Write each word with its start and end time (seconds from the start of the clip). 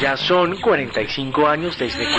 Ya 0.00 0.16
son 0.16 0.58
45 0.60 1.46
años 1.46 1.78
desde 1.78 1.98
que... 1.98 2.14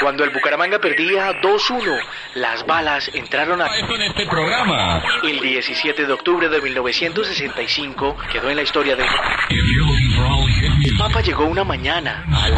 Cuando 0.00 0.24
el 0.24 0.30
Bucaramanga 0.30 0.78
perdía 0.78 1.32
2-1, 1.42 1.98
las 2.36 2.64
balas 2.64 3.10
entraron 3.12 3.60
a... 3.60 3.66
en 3.66 4.02
este 4.02 4.26
programa. 4.26 5.02
El 5.24 5.40
17 5.40 6.06
de 6.06 6.12
octubre 6.12 6.48
de 6.48 6.62
1965 6.62 8.16
quedó 8.32 8.48
en 8.48 8.56
la 8.56 8.62
historia 8.62 8.96
de... 8.96 9.04
El 10.84 10.96
Papa 10.96 11.20
llegó 11.20 11.44
una 11.44 11.64
mañana 11.64 12.24
al... 12.32 12.54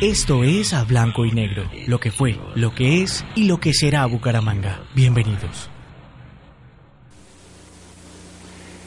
Esto 0.00 0.44
es 0.44 0.72
A 0.72 0.84
Blanco 0.84 1.26
y 1.26 1.32
Negro, 1.32 1.64
lo 1.86 1.98
que 2.00 2.10
fue, 2.10 2.38
lo 2.54 2.74
que 2.74 3.02
es 3.02 3.24
y 3.34 3.48
lo 3.48 3.58
que 3.58 3.74
será 3.74 4.06
Bucaramanga. 4.06 4.80
Bienvenidos. 4.94 5.73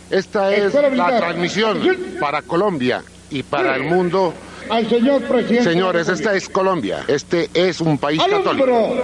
Esta 0.10 0.54
es 0.54 0.74
la 0.74 1.18
transmisión 1.18 1.82
para 2.20 2.42
Colombia 2.42 3.04
y 3.30 3.44
para 3.44 3.76
el 3.76 3.84
mundo. 3.84 4.34
Al 4.70 4.88
señor 4.90 5.22
presidente. 5.24 5.64
Señores, 5.64 6.10
esta 6.10 6.34
es 6.34 6.50
Colombia. 6.50 7.04
Este 7.08 7.50
es 7.54 7.80
un 7.80 7.98
país 7.98 8.22
católico. 8.22 8.96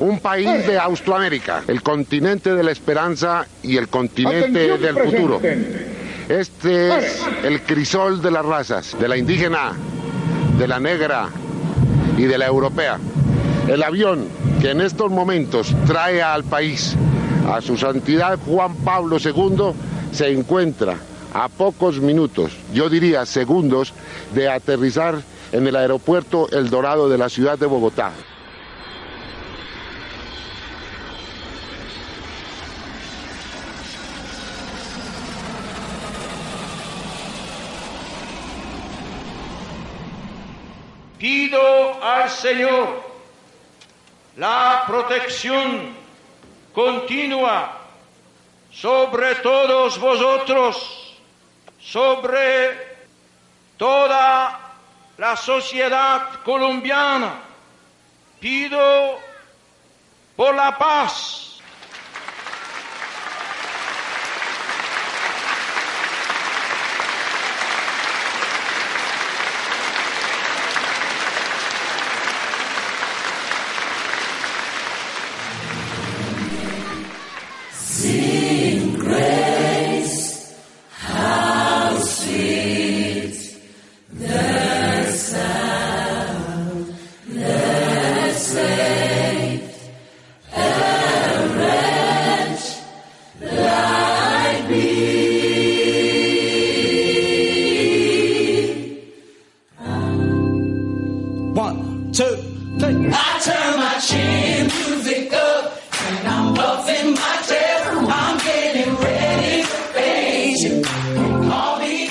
Un 0.00 0.18
país 0.20 0.66
de 0.66 0.78
Austroamérica, 0.78 1.62
el 1.68 1.82
continente 1.82 2.54
de 2.54 2.62
la 2.62 2.70
esperanza 2.70 3.46
y 3.62 3.76
el 3.76 3.88
continente 3.88 4.76
del 4.78 4.96
futuro. 4.96 5.40
Este 6.28 6.98
es 6.98 7.24
el 7.44 7.62
crisol 7.62 8.20
de 8.20 8.30
las 8.30 8.44
razas, 8.44 8.96
de 8.98 9.08
la 9.08 9.16
indígena, 9.16 9.72
de 10.58 10.68
la 10.68 10.80
negra 10.80 11.28
y 12.18 12.22
de 12.22 12.36
la 12.36 12.46
europea. 12.46 12.98
El 13.68 13.82
avión 13.82 14.28
que 14.60 14.70
en 14.70 14.80
estos 14.80 15.10
momentos 15.10 15.74
trae 15.86 16.22
al 16.22 16.44
país 16.44 16.96
a 17.48 17.60
su 17.60 17.76
santidad 17.76 18.38
Juan 18.44 18.74
Pablo 18.76 19.18
II 19.22 19.72
se 20.12 20.30
encuentra 20.32 20.96
a 21.34 21.48
pocos 21.48 22.00
minutos, 22.00 22.56
yo 22.72 22.88
diría 22.88 23.26
segundos, 23.26 23.92
de 24.34 24.48
aterrizar 24.48 25.20
en 25.52 25.66
el 25.66 25.76
aeropuerto 25.76 26.48
El 26.50 26.70
Dorado 26.70 27.08
de 27.08 27.18
la 27.18 27.28
ciudad 27.28 27.58
de 27.58 27.66
Bogotá. 27.66 28.12
Pido 41.18 42.02
al 42.02 42.28
Señor 42.30 43.02
la 44.36 44.84
protección 44.86 45.94
continua 46.74 47.75
sobre 48.80 49.36
todos 49.36 49.98
vosotros, 49.98 51.16
sobre 51.80 52.96
toda 53.78 54.60
la 55.16 55.36
sociedad 55.36 56.42
colombiana. 56.44 57.40
Pido 58.38 59.18
por 60.36 60.54
la 60.54 60.76
paz. 60.76 61.45
One, 101.56 102.12
two, 102.12 102.24
three. 102.78 103.08
I 103.10 103.40
turn 103.40 103.78
my 103.80 103.98
chin 103.98 104.66
music 104.66 105.32
up 105.32 105.72
and 106.06 106.28
I'm 106.28 106.54
puffing 106.54 107.14
my 107.14 107.36
tail. 107.48 108.06
I'm 108.10 108.36
getting 108.44 108.94
ready 108.96 109.62
to 109.62 109.68
face 109.94 110.62
you. 110.68 110.82
Call 111.48 111.78
me 111.78 112.10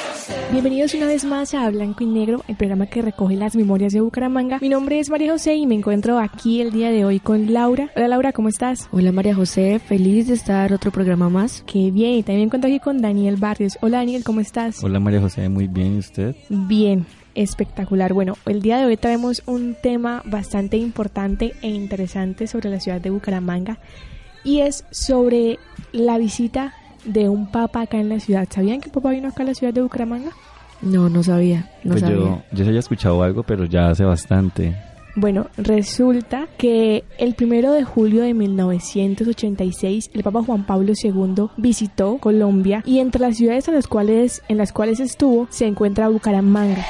Bienvenidos 0.52 0.96
una 0.96 1.06
vez 1.06 1.26
más 1.26 1.54
a 1.54 1.70
Blanco 1.70 2.04
y 2.04 2.08
Negro, 2.08 2.42
el 2.48 2.56
programa 2.56 2.88
que 2.88 3.04
recoge 3.04 3.36
las 3.36 3.56
memorias 3.56 3.94
de 3.94 4.02
Bucaramanga. 4.02 4.58
Mi 4.62 4.70
nombre 4.70 5.00
es 5.00 5.12
María 5.12 5.32
José 5.32 5.54
y 5.56 5.68
me 5.68 5.76
encuentro 5.76 6.18
aquí 6.18 6.62
el 6.62 6.72
día 6.72 6.90
de 6.90 7.06
hoy 7.06 7.20
con 7.20 7.54
Laura. 7.54 7.92
Hola 7.96 8.08
Laura, 8.08 8.32
¿cómo 8.32 8.50
estás? 8.50 8.88
Hola 8.92 9.12
María 9.12 9.36
José, 9.36 9.78
feliz 9.78 10.28
de 10.28 10.34
estar 10.34 10.74
otro 10.74 10.90
programa 10.90 11.30
más. 11.30 11.64
Qué 11.68 11.92
bien, 11.92 12.14
y 12.14 12.24
también 12.24 12.40
me 12.40 12.46
encuentro 12.46 12.68
aquí 12.68 12.80
con 12.80 13.00
Daniel 13.00 13.36
Barrios. 13.36 13.78
Hola 13.82 13.98
Daniel, 13.98 14.24
¿cómo 14.24 14.40
estás? 14.40 14.84
Hola 14.84 15.00
María 15.00 15.22
José, 15.22 15.50
muy 15.50 15.68
bien, 15.68 15.98
¿y 15.98 16.00
usted? 16.00 16.36
Bien, 16.50 17.06
espectacular. 17.36 18.14
Bueno, 18.14 18.38
el 18.46 18.62
día 18.62 18.78
de 18.78 18.86
hoy 18.86 18.98
traemos 18.98 19.44
un 19.46 19.76
tema 19.82 20.22
bastante 20.26 20.78
importante 20.78 21.54
e 21.62 21.70
interesante 21.70 22.48
sobre 22.48 22.70
la 22.70 22.80
ciudad 22.80 23.00
de 23.02 23.10
Bucaramanga 23.12 23.78
y 24.44 24.62
es 24.62 24.86
sobre 24.92 25.60
la 25.92 26.18
visita 26.18 26.74
de 27.06 27.30
un 27.30 27.52
papa 27.52 27.82
acá 27.82 27.98
en 28.00 28.10
la 28.10 28.20
ciudad. 28.20 28.48
¿Sabían 28.50 28.80
que 28.82 28.88
el 28.88 28.94
papa 28.94 29.12
vino 29.12 29.28
acá 29.28 29.44
a 29.44 29.46
la 29.48 29.54
ciudad 29.54 29.74
de 29.74 29.82
Bucaramanga? 29.82 30.32
No, 30.82 31.10
no 31.10 31.24
sabía, 31.24 31.70
no 31.84 31.92
Pues 31.92 32.02
sabía. 32.02 32.18
yo, 32.18 32.42
yo 32.52 32.64
se 32.64 32.68
había 32.70 32.80
escuchado 32.80 33.22
algo, 33.24 33.44
pero 33.44 33.66
ya 33.66 33.90
hace 33.90 34.04
bastante. 34.04 34.76
Bueno, 35.16 35.48
resulta 35.56 36.48
que 36.58 37.06
el 37.18 37.36
primero 37.36 37.72
de 37.72 37.86
julio 37.86 38.24
de 38.24 38.34
1986 38.34 40.10
el 40.14 40.24
Papa 40.24 40.44
Juan 40.44 40.66
Pablo 40.66 40.92
II 41.02 41.48
visitó 41.56 42.18
Colombia 42.18 42.84
y 42.86 43.00
entre 43.00 43.22
las 43.22 43.38
ciudades 43.38 43.68
en 43.70 43.76
las 43.76 43.88
cuales, 43.88 44.42
en 44.50 44.58
las 44.58 44.74
cuales 44.74 45.00
estuvo 45.00 45.48
se 45.50 45.68
encuentra 45.68 46.10
Bucaramanga. 46.10 46.86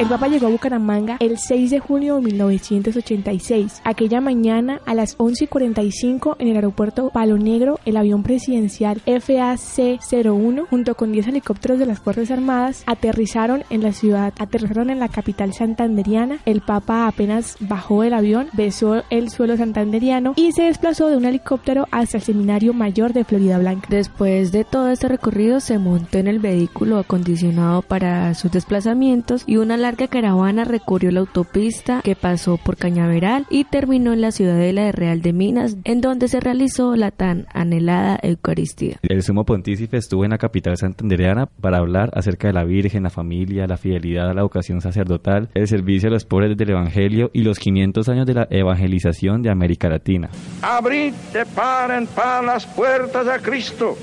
El 0.00 0.08
Papa 0.08 0.28
llegó 0.28 0.46
a 0.46 0.50
Bucaramanga 0.50 1.18
el 1.20 1.36
6 1.36 1.72
de 1.72 1.78
junio 1.78 2.14
de 2.16 2.22
1986. 2.22 3.82
Aquella 3.84 4.22
mañana 4.22 4.80
a 4.86 4.94
las 4.94 5.14
11 5.18 5.44
y 5.44 5.46
45 5.46 6.36
en 6.38 6.48
el 6.48 6.56
aeropuerto 6.56 7.10
Palo 7.10 7.36
Negro, 7.36 7.78
el 7.84 7.98
avión 7.98 8.22
presidencial 8.22 9.02
FAC-01 9.04 10.66
junto 10.70 10.94
con 10.94 11.12
10 11.12 11.28
helicópteros 11.28 11.78
de 11.78 11.84
las 11.84 12.00
Fuerzas 12.00 12.30
Armadas 12.30 12.82
aterrizaron 12.86 13.62
en 13.68 13.82
la 13.82 13.92
ciudad, 13.92 14.32
aterrizaron 14.38 14.88
en 14.88 15.00
la 15.00 15.08
capital 15.08 15.52
santanderiana. 15.52 16.38
El 16.46 16.62
Papa 16.62 17.06
apenas 17.06 17.58
bajó 17.60 18.00
del 18.00 18.14
avión, 18.14 18.48
besó 18.54 19.02
el 19.10 19.28
suelo 19.28 19.58
santanderiano 19.58 20.32
y 20.34 20.52
se 20.52 20.62
desplazó 20.62 21.08
de 21.08 21.18
un 21.18 21.26
helicóptero 21.26 21.86
hasta 21.90 22.16
el 22.16 22.22
Seminario 22.22 22.72
Mayor 22.72 23.12
de 23.12 23.24
Florida 23.24 23.58
Blanca. 23.58 23.88
Después 23.90 24.50
de 24.50 24.64
todo 24.64 24.88
este 24.88 25.08
recorrido 25.08 25.60
se 25.60 25.78
montó 25.78 26.16
en 26.16 26.26
el 26.26 26.38
vehículo 26.38 26.96
acondicionado 26.98 27.82
para 27.82 28.32
sus 28.32 28.50
desplazamientos 28.50 29.44
y 29.46 29.58
una 29.58 29.76
larga 29.76 29.89
caravana 29.96 30.64
recorrió 30.64 31.10
la 31.10 31.20
autopista 31.20 32.00
que 32.02 32.16
pasó 32.16 32.56
por 32.56 32.76
Cañaveral 32.76 33.46
y 33.50 33.64
terminó 33.64 34.12
en 34.12 34.20
la 34.20 34.32
ciudadela 34.32 34.82
de 34.82 34.92
Real 34.92 35.22
de 35.22 35.32
Minas, 35.32 35.76
en 35.84 36.00
donde 36.00 36.28
se 36.28 36.40
realizó 36.40 36.96
la 36.96 37.10
tan 37.10 37.46
anhelada 37.52 38.18
Eucaristía. 38.22 38.98
El 39.02 39.22
sumo 39.22 39.44
pontífice 39.44 39.96
estuvo 39.96 40.24
en 40.24 40.30
la 40.30 40.38
capital 40.38 40.76
santandereana 40.76 41.46
para 41.46 41.78
hablar 41.78 42.10
acerca 42.14 42.48
de 42.48 42.54
la 42.54 42.64
Virgen, 42.64 43.02
la 43.02 43.10
familia, 43.10 43.66
la 43.66 43.76
fidelidad 43.76 44.30
a 44.30 44.34
la 44.34 44.42
vocación 44.42 44.80
sacerdotal, 44.80 45.48
el 45.54 45.68
servicio 45.68 46.08
a 46.08 46.12
los 46.12 46.24
pobres 46.24 46.56
del 46.56 46.70
Evangelio 46.70 47.30
y 47.32 47.42
los 47.42 47.58
500 47.58 48.08
años 48.08 48.26
de 48.26 48.34
la 48.34 48.48
evangelización 48.50 49.42
de 49.42 49.50
América 49.50 49.88
Latina. 49.88 50.30
Abrid 50.62 51.12
de 51.32 51.46
par 51.46 51.90
en 51.90 52.06
par 52.06 52.44
las 52.44 52.66
puertas 52.66 53.26
a 53.26 53.38
Cristo. 53.38 53.96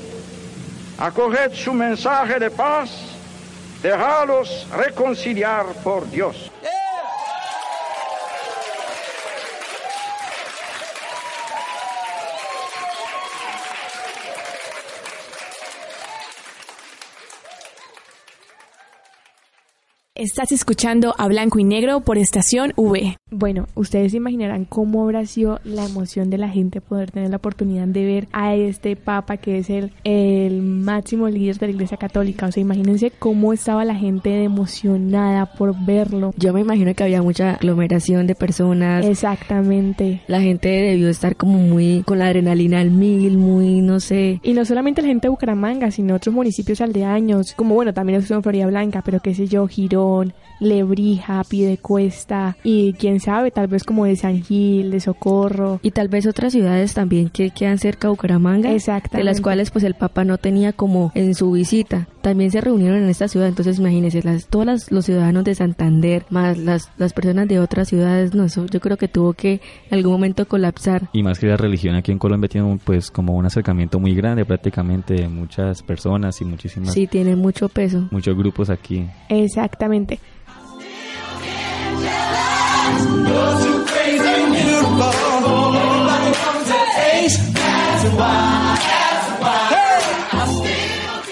Acoged 0.97 1.51
su 1.53 1.73
mensaje 1.73 2.39
de 2.39 2.49
paz. 2.49 3.06
Dejalos 3.81 4.67
reconciliar 4.75 5.65
por 5.83 6.09
Dios. 6.09 6.51
Estás 20.19 20.51
escuchando 20.51 21.13
a 21.19 21.27
Blanco 21.27 21.59
y 21.59 21.63
Negro 21.63 21.99
por 21.99 22.17
Estación 22.17 22.73
V. 22.75 23.17
Bueno, 23.29 23.67
ustedes 23.75 24.13
se 24.13 24.17
imaginarán 24.17 24.65
cómo 24.65 25.03
habrá 25.03 25.23
sido 25.27 25.59
la 25.63 25.85
emoción 25.85 26.31
de 26.31 26.39
la 26.39 26.49
gente 26.49 26.81
poder 26.81 27.11
tener 27.11 27.29
la 27.29 27.35
oportunidad 27.35 27.85
de 27.85 28.03
ver 28.03 28.27
a 28.31 28.55
este 28.55 28.95
Papa 28.95 29.37
que 29.37 29.59
es 29.59 29.69
el, 29.69 29.91
el 30.03 30.63
máximo 30.63 31.29
líder 31.29 31.59
de 31.59 31.67
la 31.67 31.73
Iglesia 31.73 31.97
Católica. 31.97 32.47
O 32.47 32.51
sea, 32.51 32.61
imagínense 32.61 33.11
cómo 33.11 33.53
estaba 33.53 33.85
la 33.85 33.93
gente 33.93 34.43
emocionada 34.43 35.45
por 35.45 35.75
verlo. 35.85 36.33
Yo 36.35 36.51
me 36.51 36.61
imagino 36.61 36.95
que 36.95 37.03
había 37.03 37.21
mucha 37.21 37.51
aglomeración 37.51 38.25
de 38.25 38.33
personas. 38.33 39.05
Exactamente. 39.05 40.21
La 40.25 40.41
gente 40.41 40.67
debió 40.69 41.09
estar 41.09 41.35
como 41.35 41.59
muy 41.59 42.01
con 42.07 42.17
la 42.17 42.25
adrenalina 42.25 42.79
al 42.79 42.89
mil, 42.89 43.37
muy, 43.37 43.81
no 43.81 43.99
sé. 43.99 44.39
Y 44.41 44.53
no 44.53 44.65
solamente 44.65 45.03
la 45.03 45.09
gente 45.09 45.27
de 45.27 45.29
Bucaramanga, 45.29 45.91
sino 45.91 46.15
otros 46.15 46.33
municipios 46.33 46.81
aldeaños, 46.81 47.53
como 47.53 47.75
bueno, 47.75 47.93
también 47.93 48.19
estuvo 48.19 48.37
en 48.37 48.43
Florida 48.43 48.65
Blanca, 48.65 49.03
pero 49.05 49.19
qué 49.19 49.35
sé 49.35 49.45
yo, 49.45 49.67
Girón 49.67 50.06
alone 50.07 50.33
Lebrija, 50.59 51.43
Piedecuesta 51.43 52.57
y 52.63 52.93
quién 52.93 53.19
sabe, 53.19 53.51
tal 53.51 53.67
vez 53.67 53.83
como 53.83 54.05
de 54.05 54.15
San 54.15 54.43
Gil, 54.43 54.91
de 54.91 54.99
Socorro. 54.99 55.79
Y 55.81 55.91
tal 55.91 56.07
vez 56.07 56.25
otras 56.25 56.53
ciudades 56.53 56.93
también 56.93 57.29
que 57.29 57.51
quedan 57.51 57.77
cerca 57.77 58.07
de 58.07 58.11
Bucaramanga. 58.11 58.71
Exactamente. 58.71 59.17
De 59.17 59.23
las 59.23 59.41
cuales 59.41 59.71
pues 59.71 59.83
el 59.83 59.95
Papa 59.95 60.23
no 60.23 60.37
tenía 60.37 60.73
como 60.73 61.11
en 61.15 61.35
su 61.35 61.51
visita. 61.51 62.07
También 62.21 62.51
se 62.51 62.61
reunieron 62.61 63.03
en 63.03 63.09
esta 63.09 63.27
ciudad, 63.27 63.47
entonces 63.47 63.79
imagínense, 63.79 64.21
las, 64.21 64.47
todos 64.47 64.91
los 64.91 65.05
ciudadanos 65.05 65.43
de 65.45 65.55
Santander, 65.55 66.25
más 66.29 66.57
las, 66.57 66.91
las 66.97 67.13
personas 67.13 67.47
de 67.47 67.59
otras 67.59 67.87
ciudades, 67.87 68.33
no, 68.33 68.43
eso 68.45 68.65
yo 68.65 68.81
creo 68.81 68.97
que 68.97 69.07
tuvo 69.07 69.33
que 69.33 69.61
en 69.89 69.97
algún 69.97 70.13
momento 70.13 70.45
colapsar. 70.47 71.09
Y 71.13 71.23
más 71.23 71.39
que 71.39 71.47
la 71.47 71.57
religión 71.57 71.95
aquí 71.95 72.11
en 72.11 72.19
Colombia 72.19 72.49
tiene 72.49 72.67
un, 72.67 72.79
pues 72.79 73.11
como 73.11 73.33
un 73.35 73.45
acercamiento 73.45 73.99
muy 73.99 74.13
grande 74.13 74.45
prácticamente 74.45 75.13
de 75.13 75.29
muchas 75.29 75.81
personas 75.83 76.41
y 76.41 76.45
muchísimas... 76.45 76.93
Sí, 76.93 77.07
tiene 77.07 77.35
mucho 77.35 77.69
peso. 77.69 78.07
Muchos 78.11 78.35
grupos 78.35 78.69
aquí. 78.69 79.05
Exactamente. 79.29 80.19
That's 87.97 88.15
why. 88.15 88.77
That's 88.79 89.41
why. 89.41 89.69
Hey! 89.69 90.66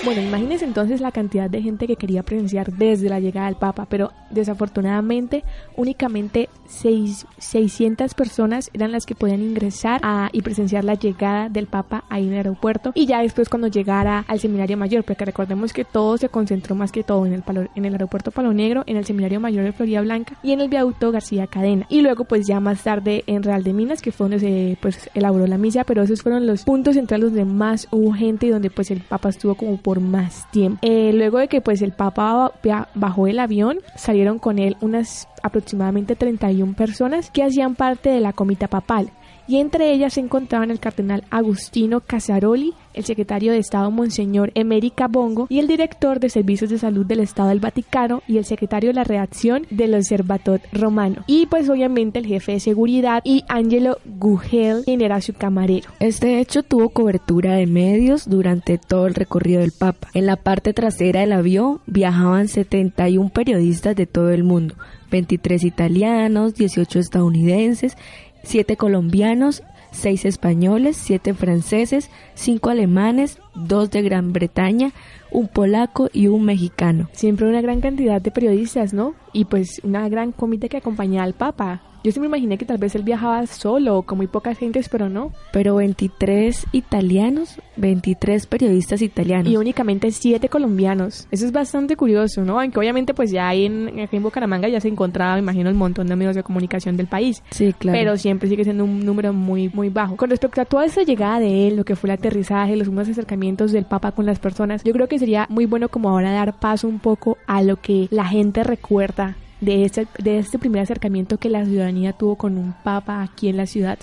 Bueno, 0.05 0.21
imagínense 0.21 0.65
entonces 0.65 1.01
la 1.01 1.11
cantidad 1.11 1.49
de 1.49 1.63
gente 1.63 1.87
que 1.87 1.95
quería 1.95 2.21
presenciar 2.21 2.71
desde 2.71 3.09
la 3.09 3.19
llegada 3.19 3.47
del 3.47 3.55
Papa, 3.55 3.87
pero 3.89 4.11
desafortunadamente 4.29 5.43
únicamente 5.75 6.47
seis, 6.67 7.25
600 7.39 8.13
personas 8.13 8.69
eran 8.73 8.91
las 8.91 9.07
que 9.07 9.15
podían 9.15 9.41
ingresar 9.41 9.99
a, 10.03 10.29
y 10.31 10.43
presenciar 10.43 10.83
la 10.83 10.93
llegada 10.93 11.49
del 11.49 11.65
Papa 11.65 12.03
ahí 12.07 12.27
en 12.27 12.33
el 12.33 12.37
aeropuerto 12.37 12.91
y 12.93 13.07
ya 13.07 13.21
después 13.21 13.49
cuando 13.49 13.67
llegara 13.67 14.23
al 14.27 14.39
seminario 14.39 14.77
mayor, 14.77 15.03
porque 15.03 15.25
recordemos 15.25 15.73
que 15.73 15.85
todo 15.85 16.19
se 16.19 16.29
concentró 16.29 16.75
más 16.75 16.91
que 16.91 17.03
todo 17.03 17.25
en 17.25 17.33
el, 17.33 17.43
en 17.73 17.85
el 17.85 17.93
aeropuerto 17.93 18.29
Palo 18.29 18.53
Negro, 18.53 18.83
en 18.85 18.97
el 18.97 19.05
seminario 19.05 19.39
mayor 19.39 19.63
de 19.63 19.71
Florida 19.71 20.01
Blanca 20.01 20.37
y 20.43 20.51
en 20.51 20.61
el 20.61 20.69
viaducto 20.69 21.11
García 21.11 21.47
Cadena. 21.47 21.87
Y 21.89 22.01
luego 22.01 22.25
pues 22.25 22.45
ya 22.45 22.59
más 22.59 22.83
tarde 22.83 23.23
en 23.25 23.41
Real 23.41 23.63
de 23.63 23.73
Minas, 23.73 24.03
que 24.03 24.11
fue 24.11 24.25
donde 24.25 24.39
se 24.39 24.77
pues 24.81 25.09
elaboró 25.15 25.47
la 25.47 25.57
misa, 25.57 25.83
pero 25.83 26.03
esos 26.03 26.21
fueron 26.21 26.45
los 26.45 26.63
puntos 26.63 26.93
centrales 26.93 27.29
donde 27.29 27.45
más 27.45 27.87
hubo 27.89 28.13
gente 28.13 28.45
y 28.45 28.49
donde 28.49 28.69
pues 28.69 28.91
el 28.91 29.01
Papa 29.01 29.29
estuvo 29.29 29.55
como 29.55 29.77
por 29.77 29.94
más 30.01 30.50
tiempo. 30.51 30.80
Eh, 30.81 31.12
luego 31.13 31.39
de 31.39 31.47
que 31.47 31.62
pues 31.62 31.81
el 31.81 31.92
Papa 31.92 32.51
bajó 32.94 33.27
el 33.27 33.39
avión, 33.39 33.80
salieron 33.95 34.39
con 34.39 34.59
él 34.59 34.77
unas 34.81 35.27
aproximadamente 35.44 36.15
31 36.15 36.74
personas 36.74 37.31
que 37.31 37.44
hacían 37.44 37.75
parte 37.75 38.09
de 38.09 38.19
la 38.19 38.33
comita 38.33 38.68
papal 38.68 39.12
y 39.47 39.57
entre 39.57 39.92
ellas 39.92 40.13
se 40.13 40.21
encontraban 40.21 40.71
el 40.71 40.80
cardenal 40.80 41.24
Agustino 41.30 42.01
Casaroli, 42.01 42.74
el 42.94 43.06
secretario 43.06 43.51
de 43.51 43.59
Estado 43.59 43.92
Monseñor 43.92 44.51
Emérica 44.56 45.07
Bongo 45.07 45.47
y 45.50 45.59
el 45.59 45.68
director 45.68 46.19
de 46.19 46.30
Servicios 46.30 46.69
de 46.69 46.77
Salud 46.77 47.06
del 47.06 47.19
Estado 47.19 47.50
del 47.50 47.59
Vaticano 47.59 48.24
y 48.27 48.38
el 48.38 48.45
secretario 48.45 48.89
de 48.89 48.95
la 48.95 49.03
redacción 49.03 49.68
del 49.69 49.94
Observator 49.95 50.62
Romano. 50.71 51.24
Y 51.27 51.45
pues 51.47 51.69
obviamente 51.69 52.19
el 52.19 52.25
jefe 52.25 52.53
de 52.53 52.59
seguridad 52.59 53.21
y 53.24 53.44
Angelo 53.47 53.97
Gugel, 54.06 54.83
quien 54.86 55.01
era 55.01 55.21
su 55.21 55.33
camarero. 55.33 55.89
Este 56.00 56.39
hecho 56.39 56.63
tuvo 56.63 56.89
cobertura 56.89 57.56
de 57.56 57.68
medios 57.68 58.30
durante 58.30 58.77
todo 58.77 59.07
el 59.07 59.15
recorrido 59.15 59.62
del 59.62 59.71
Papa. 59.71 60.07
En 60.13 60.25
la 60.25 60.38
parte 60.38 60.74
trasera 60.74 61.21
del 61.21 61.33
avión 61.33 61.81
viajaban 61.86 62.48
71 62.48 63.30
periodistas 63.30 63.95
de 63.95 64.06
todo 64.06 64.31
el 64.31 64.44
mundo, 64.44 64.75
23 65.12 65.63
italianos, 65.63 66.56
18 66.56 67.00
estadounidenses 67.00 67.98
7 68.45 68.77
colombianos, 68.77 69.63
6 69.92 70.25
españoles, 70.25 70.97
7 70.97 71.33
franceses, 71.33 72.09
5 72.36 72.69
alemanes, 72.69 73.39
2 73.56 73.92
de 73.92 74.01
Gran 74.01 74.33
Bretaña, 74.33 74.92
un 75.31 75.47
polaco 75.47 76.09
y 76.13 76.27
un 76.27 76.45
mexicano. 76.45 77.09
Siempre 77.13 77.47
una 77.47 77.62
gran 77.62 77.81
cantidad 77.81 78.21
de 78.21 78.31
periodistas, 78.31 78.94
¿no? 78.94 79.13
Y 79.33 79.45
pues 79.45 79.81
una 79.83 80.07
gran 80.09 80.31
comité 80.31 80.69
que 80.69 80.77
acompañaba 80.77 81.24
al 81.25 81.33
Papa. 81.33 81.81
Yo 82.05 82.11
siempre 82.11 82.27
imaginé 82.27 82.59
que 82.59 82.65
tal 82.65 82.77
vez 82.77 82.93
él 82.93 83.01
viajaba 83.01 83.47
solo, 83.47 84.03
con 84.03 84.19
muy 84.19 84.27
pocas 84.27 84.59
gentes, 84.59 84.89
pero 84.89 85.09
no. 85.09 85.31
Pero 85.51 85.77
23 85.77 86.67
italianos, 86.71 87.59
23 87.77 88.45
periodistas 88.45 89.01
italianos. 89.01 89.51
Y 89.51 89.57
únicamente 89.57 90.11
7 90.11 90.47
colombianos. 90.47 91.27
Eso 91.31 91.47
es 91.47 91.51
bastante 91.51 91.95
curioso, 91.95 92.45
¿no? 92.45 92.59
Aunque 92.61 92.77
obviamente 92.77 93.15
pues 93.15 93.31
ya 93.31 93.47
ahí 93.47 93.65
en, 93.65 94.01
aquí 94.01 94.17
en 94.17 94.21
Bucaramanga 94.21 94.67
ya 94.67 94.79
se 94.79 94.87
encontraba, 94.87 95.33
me 95.33 95.39
imagino, 95.39 95.67
el 95.67 95.73
montón 95.73 96.05
de 96.05 96.15
medios 96.15 96.35
de 96.35 96.43
comunicación 96.43 96.95
del 96.95 97.07
país. 97.07 97.41
Sí, 97.49 97.73
claro. 97.73 97.97
Pero 97.97 98.17
siempre 98.17 98.49
sigue 98.49 98.63
siendo 98.65 98.83
un 98.83 99.03
número 99.03 99.33
muy, 99.33 99.69
muy 99.69 99.89
bajo. 99.89 100.15
Con 100.15 100.29
respecto 100.29 100.61
a 100.61 100.65
toda 100.65 100.85
esa 100.85 101.01
llegada 101.01 101.39
de 101.39 101.67
él, 101.67 101.75
lo 101.75 101.85
que 101.85 101.95
fue 101.95 102.11
el 102.11 102.17
aterrizaje, 102.19 102.75
los 102.75 102.87
últimos 102.87 103.09
acercamientos 103.09 103.71
del 103.71 103.85
Papa 103.85 104.11
con 104.11 104.27
las 104.27 104.37
personas, 104.37 104.83
yo 104.83 104.93
creo 104.93 105.07
que 105.07 105.17
sería 105.17 105.47
muy 105.49 105.65
bueno 105.65 105.89
como 105.89 106.09
ahora 106.09 106.31
dar 106.31 106.59
paso 106.59 106.87
un 106.87 106.99
poco 106.99 107.39
a 107.47 107.63
lo 107.63 107.77
que 107.77 108.07
la 108.11 108.25
gente 108.25 108.63
recuerda 108.63 109.37
de 109.61 109.85
este, 109.85 110.07
de 110.19 110.39
este 110.39 110.59
primer 110.59 110.81
acercamiento 110.81 111.37
que 111.37 111.49
la 111.49 111.65
ciudadanía 111.65 112.13
tuvo 112.13 112.35
con 112.35 112.57
un 112.57 112.73
papa 112.83 113.21
aquí 113.21 113.49
en 113.49 113.57
la 113.57 113.65
ciudad. 113.65 113.97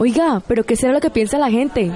Oiga, 0.00 0.42
pero 0.48 0.64
¿qué 0.64 0.76
será 0.76 0.94
lo 0.94 1.00
que 1.00 1.10
piensa 1.10 1.36
la 1.36 1.50
gente? 1.50 1.92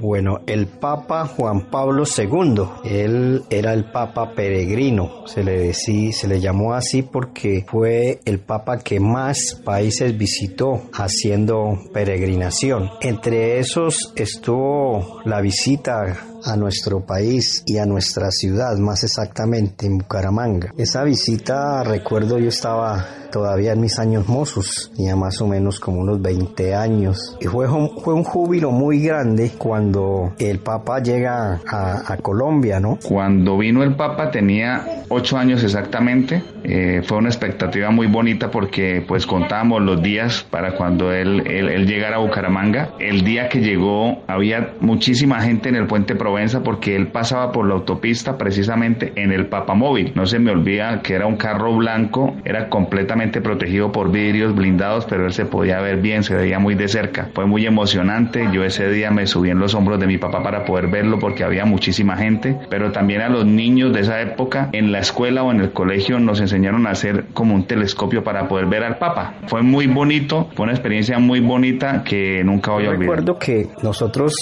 Bueno, 0.00 0.40
el 0.48 0.66
Papa 0.66 1.26
Juan 1.26 1.70
Pablo 1.70 2.02
II, 2.04 2.64
él 2.82 3.44
era 3.50 3.72
el 3.72 3.84
Papa 3.84 4.32
peregrino, 4.34 5.28
se 5.28 5.44
le 5.44 5.58
decía, 5.58 6.10
se 6.12 6.26
le 6.26 6.40
llamó 6.40 6.74
así 6.74 7.02
porque 7.02 7.64
fue 7.68 8.18
el 8.24 8.40
Papa 8.40 8.78
que 8.78 8.98
más 8.98 9.60
países 9.64 10.18
visitó 10.18 10.82
haciendo 10.92 11.78
peregrinación. 11.92 12.90
Entre 13.00 13.60
esos 13.60 14.12
estuvo 14.16 15.20
la 15.24 15.40
visita 15.40 16.16
a 16.44 16.56
nuestro 16.56 17.00
país 17.04 17.62
y 17.66 17.78
a 17.78 17.86
nuestra 17.86 18.30
ciudad, 18.30 18.76
más 18.78 19.04
exactamente 19.04 19.86
en 19.86 19.98
Bucaramanga. 19.98 20.72
Esa 20.76 21.04
visita, 21.04 21.82
recuerdo, 21.82 22.38
yo 22.38 22.48
estaba 22.48 23.06
todavía 23.30 23.72
en 23.72 23.80
mis 23.80 23.98
años 23.98 24.28
mozos, 24.28 24.92
tenía 24.96 25.16
más 25.16 25.40
o 25.40 25.46
menos 25.46 25.80
como 25.80 26.00
unos 26.00 26.20
20 26.20 26.74
años. 26.74 27.36
Y 27.40 27.46
fue 27.46 27.68
un, 27.68 28.00
fue 28.02 28.14
un 28.14 28.24
júbilo 28.24 28.70
muy 28.70 29.00
grande 29.00 29.52
cuando 29.56 30.34
el 30.38 30.58
Papa 30.58 31.00
llega 31.00 31.60
a, 31.66 32.16
Colombia, 32.20 32.80
¿no? 32.80 32.98
Cuando 33.02 33.56
vino 33.56 33.82
el 33.82 33.94
Papa 33.94 34.30
tenía 34.30 35.04
8 35.08 35.38
años 35.38 35.64
exactamente. 35.64 36.42
Eh, 36.64 37.02
fue 37.02 37.18
una 37.18 37.28
expectativa 37.28 37.90
muy 37.90 38.06
bonita 38.06 38.50
porque 38.50 39.02
pues 39.06 39.26
contábamos 39.26 39.80
los 39.82 40.02
días 40.02 40.46
para 40.50 40.76
cuando 40.76 41.12
él, 41.12 41.46
él, 41.46 41.68
él 41.68 41.86
llegara 41.86 42.16
a 42.16 42.18
Bucaramanga. 42.18 42.90
El 42.98 43.22
día 43.22 43.48
que 43.48 43.60
llegó 43.60 44.22
había 44.26 44.74
muchísima 44.80 45.40
gente 45.40 45.70
en 45.70 45.76
el 45.76 45.86
puente 45.86 46.14
Provenza 46.30 46.62
porque 46.62 46.94
él 46.94 47.08
pasaba 47.08 47.50
por 47.50 47.66
la 47.66 47.74
autopista 47.74 48.38
precisamente 48.38 49.12
en 49.16 49.32
el 49.32 49.46
Papamóvil. 49.46 50.12
No 50.14 50.26
se 50.26 50.38
me 50.38 50.52
olvida 50.52 51.02
que 51.02 51.14
era 51.14 51.26
un 51.26 51.36
carro 51.36 51.76
blanco, 51.76 52.36
era 52.44 52.68
completamente 52.68 53.40
protegido 53.40 53.90
por 53.90 54.12
vidrios 54.12 54.54
blindados, 54.54 55.06
pero 55.06 55.26
él 55.26 55.32
se 55.32 55.44
podía 55.44 55.80
ver 55.80 55.96
bien, 55.96 56.22
se 56.22 56.36
veía 56.36 56.60
muy 56.60 56.76
de 56.76 56.86
cerca. 56.86 57.30
Fue 57.34 57.46
muy 57.46 57.66
emocionante. 57.66 58.48
Yo 58.52 58.62
ese 58.62 58.88
día 58.92 59.10
me 59.10 59.26
subí 59.26 59.50
en 59.50 59.58
los 59.58 59.74
hombros 59.74 59.98
de 59.98 60.06
mi 60.06 60.18
papá 60.18 60.44
para 60.44 60.64
poder 60.64 60.86
verlo 60.86 61.18
porque 61.18 61.42
había 61.42 61.64
muchísima 61.64 62.16
gente, 62.16 62.56
pero 62.70 62.92
también 62.92 63.22
a 63.22 63.28
los 63.28 63.44
niños 63.44 63.92
de 63.92 64.02
esa 64.02 64.20
época 64.20 64.68
en 64.70 64.92
la 64.92 65.00
escuela 65.00 65.42
o 65.42 65.50
en 65.50 65.58
el 65.58 65.72
colegio 65.72 66.20
nos 66.20 66.40
enseñaron 66.40 66.86
a 66.86 66.90
hacer 66.90 67.24
como 67.34 67.56
un 67.56 67.64
telescopio 67.64 68.22
para 68.22 68.46
poder 68.46 68.66
ver 68.66 68.84
al 68.84 68.98
Papa. 68.98 69.34
Fue 69.48 69.62
muy 69.62 69.88
bonito, 69.88 70.48
fue 70.54 70.62
una 70.62 70.74
experiencia 70.74 71.18
muy 71.18 71.40
bonita 71.40 72.04
que 72.04 72.44
nunca 72.44 72.70
voy 72.70 72.86
a 72.86 72.90
olvidar. 72.90 73.16
Recuerdo 73.16 73.36
que 73.36 73.66
nosotros 73.82 74.32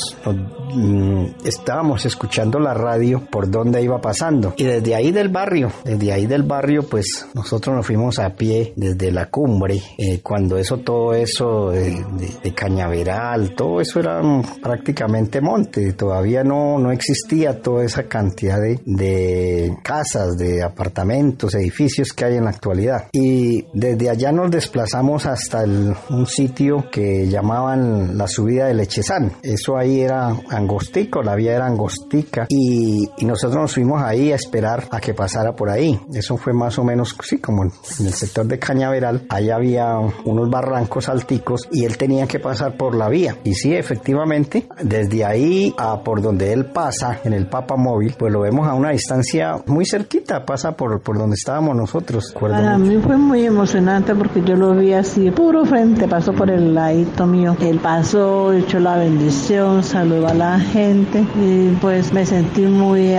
mm, 0.75 1.25
estábamos 1.47 1.78
estábamos 1.79 2.07
escuchando 2.07 2.59
la 2.59 2.75
radio 2.75 3.23
por 3.31 3.49
donde 3.49 3.81
iba 3.81 4.01
pasando. 4.01 4.53
Y 4.57 4.65
desde 4.65 4.97
ahí 4.97 5.13
del 5.13 5.29
barrio, 5.29 5.71
desde 5.85 6.13
ahí 6.13 6.27
del 6.27 6.43
barrio, 6.43 6.83
pues 6.83 7.29
nosotros 7.35 7.77
nos 7.77 7.87
fuimos 7.87 8.19
a 8.19 8.31
pie 8.31 8.73
desde 8.75 9.13
la 9.13 9.27
cumbre, 9.27 9.81
eh, 9.97 10.19
cuando 10.21 10.59
eso, 10.59 10.79
todo 10.79 11.15
eso 11.15 11.71
de, 11.71 12.05
de, 12.43 12.53
cañaveral, 12.53 13.55
todo 13.55 13.81
eso 13.81 14.01
era 14.01 14.21
prácticamente 14.61 15.41
monte, 15.41 15.93
todavía 15.93 16.43
no, 16.43 16.81
no 16.81 16.91
existía 16.91 17.63
toda 17.63 17.85
esa 17.85 18.09
cantidad 18.09 18.59
de, 18.61 18.81
de 18.85 19.77
casas, 19.85 20.37
de 20.37 20.65
apartamentos, 20.65 21.55
edificios 21.55 22.13
que 22.13 22.25
hay 22.25 22.39
en 22.39 22.45
la 22.45 22.51
actualidad. 22.51 23.07
Y 23.13 23.67
desde 23.73 24.11
allá 24.11 24.33
nos 24.33 24.51
desplazamos 24.51 25.27
hasta 25.27 25.63
el, 25.63 25.95
un 26.11 26.27
sitio 26.27 26.91
que 26.91 27.29
llamaban 27.29 28.19
la 28.19 28.27
subida 28.27 28.67
de 28.67 28.75
Lechezán. 28.75 29.35
Eso 29.45 29.77
ahí 29.77 30.01
era 30.01 30.35
angostico, 30.51 31.23
la 31.23 31.37
vía 31.37 31.55
era 31.55 31.68
angostica 31.69 32.47
y, 32.49 33.09
y, 33.17 33.25
nosotros 33.25 33.61
nos 33.61 33.75
fuimos 33.75 34.03
ahí 34.03 34.33
a 34.33 34.35
esperar 34.37 34.85
a 34.91 35.01
que 35.01 35.15
pasara 35.15 35.55
por 35.55 35.71
ahí. 35.71 35.99
Eso 36.13 36.37
fue 36.37 36.53
más 36.53 36.79
o 36.79 36.85
menos, 36.85 37.17
sí, 37.23 37.39
como 37.39 37.65
en, 37.65 37.71
el 38.01 38.13
sector 38.13 38.47
de 38.47 38.59
Cañaveral, 38.59 39.27
ahí 39.29 39.51
había 39.51 39.99
unos 40.25 40.51
barrancos 40.51 41.09
alticos 41.09 41.69
y 41.71 41.85
él 41.85 41.97
tenía 41.97 42.27
que 42.27 42.41
pasar 42.41 42.77
por 42.77 42.95
la 42.95 43.09
vía. 43.09 43.37
Y 43.45 43.55
sí, 43.55 43.75
efectivamente, 43.75 44.67
desde 44.83 45.25
ahí 45.25 45.75
a 45.79 46.03
por 46.03 46.23
donde 46.23 46.53
él 46.53 46.67
pasa, 46.67 47.21
en 47.25 47.33
el 47.33 47.47
Papa 47.47 47.77
Móvil, 47.77 48.15
pues 48.19 48.33
lo 48.33 48.41
vemos 48.41 48.67
a 48.67 48.75
una 48.75 48.91
distancia 48.91 49.57
muy 49.67 49.85
cerquita, 49.85 50.45
pasa 50.45 50.73
por, 50.73 51.01
por 51.03 51.19
donde 51.19 51.35
estábamos 51.35 51.77
nosotros. 51.77 52.35
Para 52.39 52.79
mí 52.79 52.97
fue 52.99 53.17
muy 53.17 53.45
emocionante 53.45 54.15
porque 54.15 54.43
yo 54.43 54.57
lo 54.57 54.75
vi 54.75 54.93
así, 54.93 55.31
puro 55.31 55.65
frente, 55.65 56.09
pasó 56.09 56.33
por 56.33 56.51
el 56.51 56.75
ladito 56.75 57.27
mío. 57.27 57.57
Él 57.61 57.79
pasó, 57.79 58.53
echó 58.53 58.79
la 58.81 58.97
bendición, 58.97 59.83
saludó 59.83 60.29
a 60.29 60.35
la 60.35 60.59
gente 60.59 61.27
y 61.37 61.58
pues 61.81 62.13
me 62.13 62.25
sentí 62.25 62.63
muy, 62.63 63.15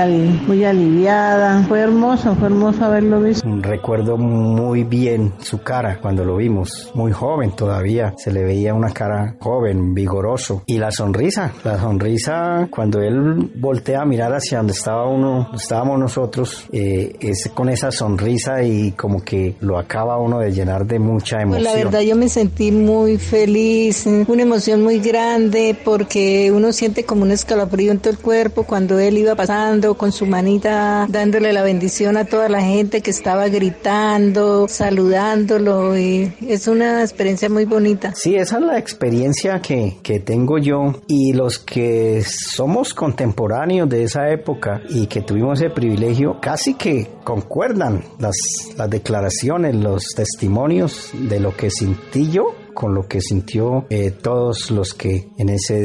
muy 0.48 0.64
aliviada. 0.64 1.64
Fue 1.68 1.80
hermoso, 1.80 2.36
fue 2.36 2.48
hermoso 2.48 2.86
haberlo 2.86 3.22
visto. 3.22 3.48
Recuerdo 3.62 4.18
muy 4.18 4.84
bien 4.84 5.34
su 5.40 5.62
cara 5.62 6.00
cuando 6.02 6.24
lo 6.24 6.38
vimos, 6.38 6.92
muy 6.94 7.12
joven 7.12 7.52
todavía, 7.52 8.14
se 8.18 8.32
le 8.32 8.44
veía 8.44 8.74
una 8.74 8.92
cara 8.92 9.36
joven, 9.40 9.94
vigoroso. 9.94 10.64
Y 10.66 10.78
la 10.78 10.92
sonrisa, 10.92 11.52
la 11.64 11.80
sonrisa 11.80 12.68
cuando 12.72 13.02
él 13.02 13.52
voltea 13.56 14.02
a 14.02 14.06
mirar 14.06 14.34
hacia 14.34 14.60
donde 14.60 14.74
estaba 14.74 15.08
uno, 15.08 15.50
estábamos 15.54 16.00
nosotros, 16.00 16.66
eh, 16.72 17.16
es 17.20 17.50
con 17.54 17.70
esa 17.70 17.92
sonrisa 17.92 18.64
y 18.64 18.94
como 18.94 19.24
que 19.24 19.56
lo 19.60 19.78
acaba 19.78 20.18
uno 20.18 20.40
de 20.40 20.52
llenar 20.52 20.86
de 20.86 21.00
mucha 21.00 21.42
emoción. 21.42 21.64
Pues 21.64 21.76
la 21.76 21.84
verdad 21.84 22.02
yo 22.02 22.16
me 22.16 22.30
sentí 22.30 22.72
muy 22.72 23.18
feliz, 23.18 24.06
una 24.06 24.42
emoción 24.42 24.84
muy 24.84 25.00
grande 25.00 25.76
porque 25.84 26.52
uno 26.52 26.72
siente 26.72 27.04
como 27.04 27.24
un 27.24 27.32
escalofrío 27.32 27.92
en 27.92 28.00
todo 28.00 28.12
el 28.12 28.18
cuerpo 28.18 28.29
cuando 28.66 29.00
él 29.00 29.18
iba 29.18 29.36
pasando 29.36 29.96
con 29.96 30.12
su 30.12 30.26
manita 30.26 31.08
dándole 31.10 31.52
la 31.52 31.64
bendición 31.64 32.16
a 32.16 32.26
toda 32.26 32.48
la 32.48 32.62
gente 32.62 33.02
que 33.02 33.10
estaba 33.10 33.48
gritando, 33.48 34.68
saludándolo 34.68 35.98
y 35.98 36.32
es 36.48 36.68
una 36.68 37.02
experiencia 37.02 37.50
muy 37.50 37.66
bonita. 37.66 38.14
Sí, 38.16 38.36
esa 38.36 38.58
es 38.58 38.64
la 38.64 38.78
experiencia 38.78 39.60
que, 39.62 39.98
que 40.04 40.20
tengo 40.20 40.60
yo 40.60 41.02
y 41.08 41.34
los 41.34 41.58
que 41.58 42.24
somos 42.24 42.94
contemporáneos 42.94 43.90
de 43.90 44.04
esa 44.04 44.30
época 44.30 44.82
y 44.90 45.08
que 45.08 45.22
tuvimos 45.22 45.60
ese 45.60 45.72
privilegio 45.72 46.40
casi 46.40 46.76
que 46.76 47.08
concuerdan 47.24 48.04
las, 48.20 48.36
las 48.78 48.90
declaraciones, 48.90 49.76
los 49.76 50.04
testimonios 50.16 51.12
de 51.14 51.40
lo 51.40 51.56
que 51.56 51.72
sentí 51.72 52.30
yo 52.30 52.56
con 52.80 52.96
lo 52.96 53.10
que 53.10 53.20
sintió 53.20 53.86
eh, 53.90 54.10
todos 54.10 54.72
los 54.72 54.94
que 54.94 55.28
en 55.38 55.50
esa 55.50 55.76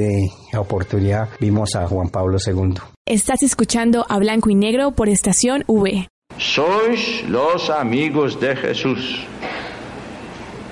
oportunidad 0.56 1.28
vimos 1.40 1.74
a 1.74 1.88
Juan 1.88 2.08
Pablo 2.08 2.38
II. 2.38 2.74
Estás 3.04 3.42
escuchando 3.42 4.06
a 4.08 4.16
Blanco 4.20 4.48
y 4.48 4.54
Negro 4.54 4.92
por 4.92 5.08
Estación 5.08 5.64
V. 5.66 6.06
Sois 6.38 7.28
los 7.28 7.68
amigos 7.68 8.38
de 8.40 8.54
Jesús 8.54 9.26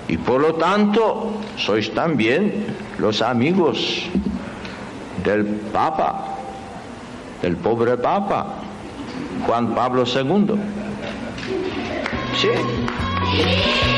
y 0.06 0.16
por 0.16 0.40
lo 0.40 0.54
tanto 0.54 1.40
sois 1.56 1.92
también 1.92 2.66
los 2.98 3.20
amigos 3.20 4.04
del 5.24 5.44
Papa, 5.72 6.38
del 7.42 7.56
pobre 7.56 7.96
Papa, 7.96 8.62
Juan 9.44 9.74
Pablo 9.74 10.04
II. 10.06 10.54
Sí. 12.40 13.91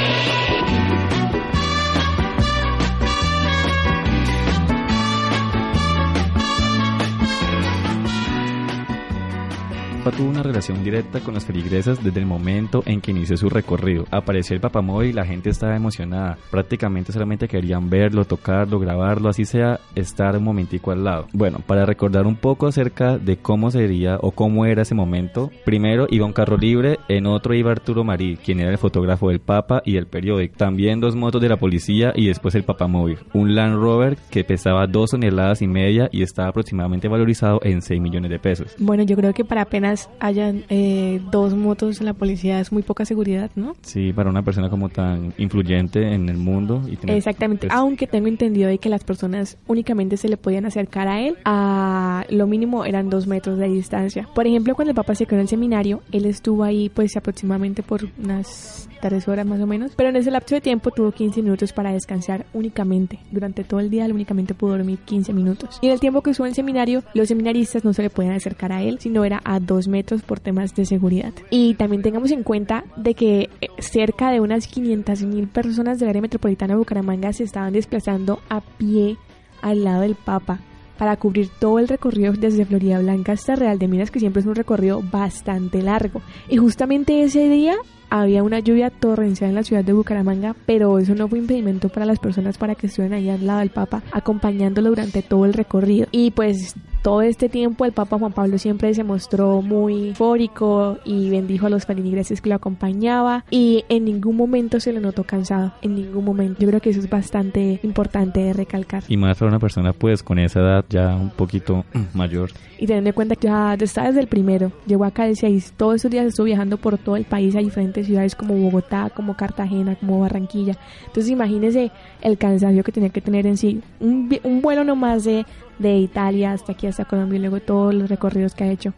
Papa 10.04 10.18
tuvo 10.18 10.28
una 10.28 10.42
relación 10.42 10.84
directa 10.84 11.20
con 11.20 11.32
las 11.32 11.46
feligresas 11.46 12.04
desde 12.04 12.20
el 12.20 12.26
momento 12.26 12.82
en 12.84 13.00
que 13.00 13.12
inició 13.12 13.38
su 13.38 13.49
recorrido. 13.49 14.04
Apareció 14.11 14.54
el 14.54 14.61
papamóvil 14.61 15.08
y 15.08 15.12
la 15.14 15.25
gente 15.25 15.49
estaba 15.49 15.76
emocionada. 15.76 16.37
Prácticamente 16.50 17.11
solamente 17.11 17.49
querían 17.49 17.88
verlo, 17.88 18.26
tocarlo, 18.26 18.78
grabarlo, 18.78 19.30
así 19.30 19.46
sea 19.46 19.80
estar 19.94 20.37
un 20.37 20.44
momentico 20.44 20.90
al 20.90 21.04
lado. 21.04 21.28
Bueno, 21.32 21.61
para 21.66 21.87
recordar 21.87 22.26
un 22.26 22.37
poco 22.37 22.66
acerca 22.66 23.16
de 23.16 23.38
cómo 23.38 23.70
sería 23.70 24.18
o 24.20 24.32
cómo 24.32 24.66
era 24.66 24.82
ese 24.82 24.94
momento, 24.94 25.50
primero 25.64 26.06
iba 26.11 26.26
un 26.26 26.34
carro 26.34 26.58
libre, 26.58 26.99
en 27.08 27.25
otro 27.25 27.54
iba 27.54 27.70
Arturo 27.70 28.04
Marí, 28.04 28.37
quien 28.37 28.61
era 28.61 28.73
el 28.73 28.78
fotógrafo 28.78 29.30
del 29.30 29.40
Papa 29.40 29.80
y 29.87 29.96
el 29.96 30.06
periódico. 30.06 30.58
También 30.58 31.00
dos 31.00 31.16
motos 31.16 31.40
de 31.40 31.49
la 31.49 31.56
policía 31.56 32.12
y 32.14 32.26
después 32.26 32.54
el 32.54 32.64
papamóvil. 32.64 33.20
Un 33.32 33.54
Land 33.54 33.76
Rover 33.76 34.18
que 34.30 34.44
pesaba 34.44 34.87
dos 34.87 35.12
toneladas 35.12 35.62
y 35.62 35.66
media 35.66 36.11
y 36.12 36.23
estaba 36.23 36.49
aproximadamente 36.49 37.08
valorizado 37.08 37.61
en 37.62 37.80
6 37.80 38.02
millones 38.02 38.30
de 38.30 38.38
pesos. 38.38 38.76
Bueno, 38.78 39.02
yo 39.02 39.16
creo 39.16 39.32
que 39.32 39.46
para 39.46 39.62
apenas 39.62 39.93
hayan 40.20 40.64
eh, 40.68 41.20
dos 41.30 41.54
motos 41.54 42.00
en 42.00 42.06
la 42.06 42.14
policía 42.14 42.60
es 42.60 42.72
muy 42.72 42.82
poca 42.82 43.04
seguridad, 43.04 43.50
¿no? 43.54 43.76
Sí, 43.82 44.12
para 44.12 44.30
una 44.30 44.42
persona 44.42 44.70
como 44.70 44.88
tan 44.88 45.32
influyente 45.38 46.14
en 46.14 46.28
el 46.28 46.36
mundo. 46.36 46.82
Y 46.86 46.96
tener, 46.96 47.16
Exactamente, 47.16 47.68
pues, 47.68 47.78
aunque 47.78 48.06
tengo 48.06 48.28
entendido 48.28 48.68
de 48.68 48.78
que 48.78 48.88
las 48.88 49.04
personas 49.04 49.56
únicamente 49.66 50.16
se 50.16 50.28
le 50.28 50.36
podían 50.36 50.66
acercar 50.66 51.08
a 51.08 51.20
él 51.20 51.36
a 51.44 52.24
lo 52.30 52.46
mínimo 52.46 52.84
eran 52.84 53.10
dos 53.10 53.26
metros 53.26 53.58
de 53.58 53.68
distancia. 53.68 54.28
Por 54.34 54.46
ejemplo, 54.46 54.74
cuando 54.74 54.90
el 54.90 54.96
Papa 54.96 55.14
se 55.14 55.26
quedó 55.26 55.36
en 55.36 55.42
el 55.42 55.48
seminario, 55.48 56.02
él 56.12 56.26
estuvo 56.26 56.64
ahí 56.64 56.88
pues 56.88 57.16
aproximadamente 57.16 57.82
por 57.82 58.08
unas 58.22 58.88
tres 59.04 59.28
horas 59.28 59.44
más 59.44 59.61
o 59.61 59.66
menos, 59.66 59.92
pero 59.96 60.08
en 60.08 60.16
ese 60.16 60.30
lapso 60.30 60.54
de 60.54 60.62
tiempo 60.62 60.90
tuvo 60.90 61.12
15 61.12 61.42
minutos 61.42 61.75
para 61.75 61.92
descansar 61.92 62.46
únicamente. 62.54 63.18
Durante 63.30 63.62
todo 63.62 63.80
el 63.80 63.90
día 63.90 64.06
él 64.06 64.14
únicamente 64.14 64.54
pudo 64.54 64.78
dormir 64.78 64.99
15 65.00 65.34
minutos. 65.34 65.78
Y 65.82 65.88
en 65.88 65.92
el 65.92 66.00
tiempo 66.00 66.23
que 66.23 66.30
estuvo 66.30 66.46
en 66.46 66.52
el 66.52 66.54
seminario, 66.54 67.02
los 67.12 67.28
seminaristas 67.28 67.84
no 67.84 67.92
se 67.92 68.00
le 68.00 68.08
podían 68.08 68.32
acercar 68.32 68.73
a 68.73 68.82
él, 68.82 68.99
sino 69.00 69.23
era 69.26 69.42
a 69.44 69.61
dos 69.61 69.88
metros 69.88 70.23
por 70.23 70.40
temas 70.40 70.75
de 70.75 70.87
seguridad. 70.87 71.34
Y 71.50 71.75
también 71.75 72.00
tengamos 72.00 72.30
en 72.30 72.44
cuenta 72.44 72.84
de 72.96 73.12
que 73.12 73.50
eh, 73.61 73.68
cerca 73.78 74.30
de 74.30 74.40
unas 74.40 74.68
500 74.68 75.23
mil 75.25 75.49
personas 75.49 75.99
del 75.99 76.08
área 76.08 76.23
metropolitana 76.23 76.73
de 76.73 76.78
Bucaramanga 76.78 77.34
se 77.34 77.44
estaban 77.44 77.75
desplazando 77.75 78.40
a 78.49 78.62
pie 78.62 79.18
al 79.61 79.84
lado 79.84 80.00
del 80.00 80.14
Papa 80.14 80.61
para 80.98 81.16
cubrir 81.16 81.48
todo 81.58 81.78
el 81.78 81.88
recorrido 81.88 82.32
desde 82.32 82.64
Florida 82.64 82.98
Blanca 82.98 83.32
hasta 83.32 83.56
Real 83.56 83.78
de 83.78 83.88
Minas, 83.88 84.10
que 84.10 84.20
siempre 84.20 84.40
es 84.40 84.46
un 84.46 84.54
recorrido 84.54 85.02
bastante 85.02 85.82
largo. 85.82 86.22
Y 86.48 86.56
justamente 86.56 87.22
ese 87.22 87.48
día 87.48 87.76
había 88.10 88.42
una 88.42 88.60
lluvia 88.60 88.90
torrencial 88.90 89.50
en 89.50 89.56
la 89.56 89.64
ciudad 89.64 89.84
de 89.84 89.92
Bucaramanga, 89.92 90.54
pero 90.66 90.98
eso 90.98 91.14
no 91.14 91.28
fue 91.28 91.38
impedimento 91.38 91.88
para 91.88 92.06
las 92.06 92.18
personas 92.18 92.58
para 92.58 92.74
que 92.74 92.86
estuvieran 92.86 93.18
ahí 93.18 93.28
al 93.28 93.46
lado 93.46 93.60
del 93.60 93.70
Papa, 93.70 94.02
acompañándolo 94.12 94.90
durante 94.90 95.22
todo 95.22 95.44
el 95.44 95.52
recorrido. 95.52 96.06
Y 96.12 96.30
pues 96.30 96.74
todo 97.04 97.20
este 97.20 97.50
tiempo 97.50 97.84
el 97.84 97.92
Papa 97.92 98.18
Juan 98.18 98.32
Pablo 98.32 98.56
siempre 98.56 98.94
se 98.94 99.04
mostró 99.04 99.61
muy 99.61 100.08
eufórico 100.08 100.99
y 101.04 101.28
bendijo 101.28 101.66
a 101.66 101.68
los 101.68 101.84
feligreses 101.84 102.40
que 102.40 102.49
lo 102.49 102.54
acompañaba 102.54 103.44
y 103.50 103.84
en 103.90 104.06
ningún 104.06 104.38
momento 104.38 104.80
se 104.80 104.90
le 104.90 105.00
notó 105.00 105.23
cansado, 105.23 105.75
en 105.82 105.96
ningún 105.96 106.25
momento. 106.25 106.62
Yo 106.62 106.68
creo 106.68 106.80
que 106.80 106.88
eso 106.88 107.00
es 107.00 107.11
bastante 107.11 107.78
importante 107.82 108.40
de 108.40 108.54
recalcar. 108.54 109.02
Y 109.06 109.18
más 109.18 109.37
para 109.37 109.50
una 109.50 109.58
persona 109.58 109.92
pues 109.92 110.23
con 110.23 110.38
esa 110.38 110.61
edad 110.61 110.87
ya 110.88 111.14
un 111.14 111.28
poquito 111.28 111.84
mayor. 112.14 112.52
Y 112.78 112.87
teniendo 112.87 113.11
en 113.11 113.14
cuenta 113.14 113.37
que 113.37 113.49
ya 113.49 113.75
está 113.75 114.04
desde 114.04 114.20
el 114.20 114.26
primero, 114.26 114.73
llegó 114.87 115.04
acá 115.04 115.26
el 115.26 115.37
6, 115.37 115.75
todos 115.76 115.96
esos 115.96 116.11
días 116.11 116.25
estuvo 116.25 116.46
viajando 116.46 116.78
por 116.78 116.96
todo 116.96 117.16
el 117.16 117.26
país 117.26 117.54
a 117.54 117.58
diferentes 117.58 118.06
ciudades 118.06 118.34
como 118.34 118.54
Bogotá, 118.54 119.11
como 119.14 119.37
Cartagena, 119.37 119.94
como 119.96 120.20
Barranquilla. 120.20 120.78
Entonces 121.06 121.30
imagínese 121.30 121.92
el 122.23 122.38
cansancio 122.38 122.82
que 122.82 122.92
tenía 122.92 123.11
que 123.11 123.20
tener 123.20 123.46
en 123.46 123.58
sí. 123.58 123.82
Un 124.00 124.62
vuelo 124.62 124.84
nomás 124.84 125.25
de, 125.25 125.44
de 125.78 125.97
Italia 125.99 126.52
hasta 126.52 126.73
aquí, 126.73 126.87
hasta 126.87 127.04
Colombia 127.04 127.37
y 127.37 127.40
luego 127.40 127.61
todos 127.61 127.95
los 127.95 128.09
recorridos 128.09 128.54
que 128.54 128.64
ha 128.64 128.71
hecho. 128.71 128.93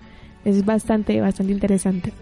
Es 0.44 0.64
bastante, 0.64 1.20
bastante 1.20 1.52
interesante. 1.52 2.12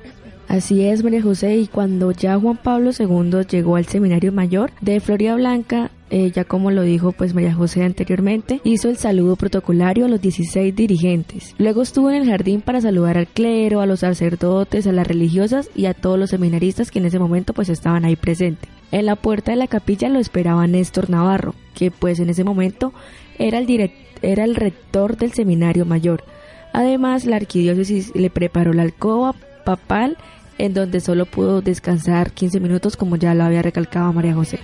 Así 0.47 0.83
es, 0.85 1.03
María 1.03 1.23
José, 1.23 1.57
y 1.57 1.67
cuando 1.67 2.13
ya 2.13 2.39
Juan 2.39 2.59
Pablo 2.59 2.91
II 2.99 3.47
llegó 3.51 3.77
al 3.77 3.87
Seminario 3.87 4.31
Mayor 4.31 4.71
de 4.83 5.01
Florida 5.01 5.35
Blanca, 5.37 5.91
eh, 6.11 6.31
ya 6.33 6.45
como 6.45 6.71
lo 6.71 6.83
dijo 6.83 7.13
pues 7.13 7.35
María 7.35 7.55
José 7.55 7.83
anteriormente, 7.83 8.61
hizo 8.63 8.91
el 8.91 8.99
saludo 8.99 9.37
protocolario 9.37 10.05
a 10.05 10.09
los 10.09 10.21
16 10.21 10.77
dirigentes. 10.77 11.55
Luego 11.59 11.81
estuvo 11.81 12.11
en 12.11 12.17
el 12.17 12.29
jardín 12.29 12.61
para 12.61 12.83
saludar 12.83 13.17
al 13.17 13.27
clero, 13.27 13.81
a 13.81 13.87
los 13.87 14.01
sacerdotes, 14.01 14.87
a 14.87 14.93
las 14.93 15.07
religiosas 15.07 15.71
y 15.75 15.87
a 15.87 15.95
todos 15.95 16.19
los 16.19 16.29
seminaristas 16.31 16.91
que 16.91 16.99
en 16.99 17.07
ese 17.07 17.19
momento 17.19 17.55
pues 17.55 17.71
estaban 17.71 18.05
ahí 18.05 18.15
presentes. 18.17 18.69
En 18.93 19.07
la 19.07 19.17
puerta 19.17 19.51
de 19.53 19.57
la 19.57 19.67
capilla 19.67 20.11
lo 20.11 20.19
esperaba 20.19 20.67
Néstor 20.67 21.09
Navarro, 21.09 21.55
que 21.75 21.91
pues 21.91 22.21
en 22.21 22.29
ese 22.29 22.45
momento 22.45 22.93
era 23.39 23.59
el, 23.59 23.67
direct- 23.67 23.93
era 24.33 24.45
el 24.45 24.54
rector 24.54 25.16
del 25.16 25.33
Seminario 25.33 25.85
Mayor. 25.85 26.25
Además, 26.73 27.25
la 27.25 27.37
arquidiócesis 27.37 28.14
le 28.14 28.31
preparó 28.31 28.73
la 28.73 28.83
alcoba 28.83 29.35
papal 29.64 30.16
en 30.59 30.75
donde 30.75 31.00
solo 31.00 31.26
pudo 31.26 31.61
descansar 31.62 32.33
15 32.33 32.61
minutos 32.61 32.97
como 32.97 33.16
ya 33.16 33.35
lo 33.35 33.45
había 33.45 33.62
recalcado 33.62 34.12
María 34.12 34.35
José. 34.35 34.61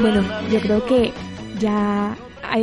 Bueno 0.00 0.22
yo 0.50 0.60
creo 0.60 0.84
que 0.84 1.12
ya, 1.58 2.16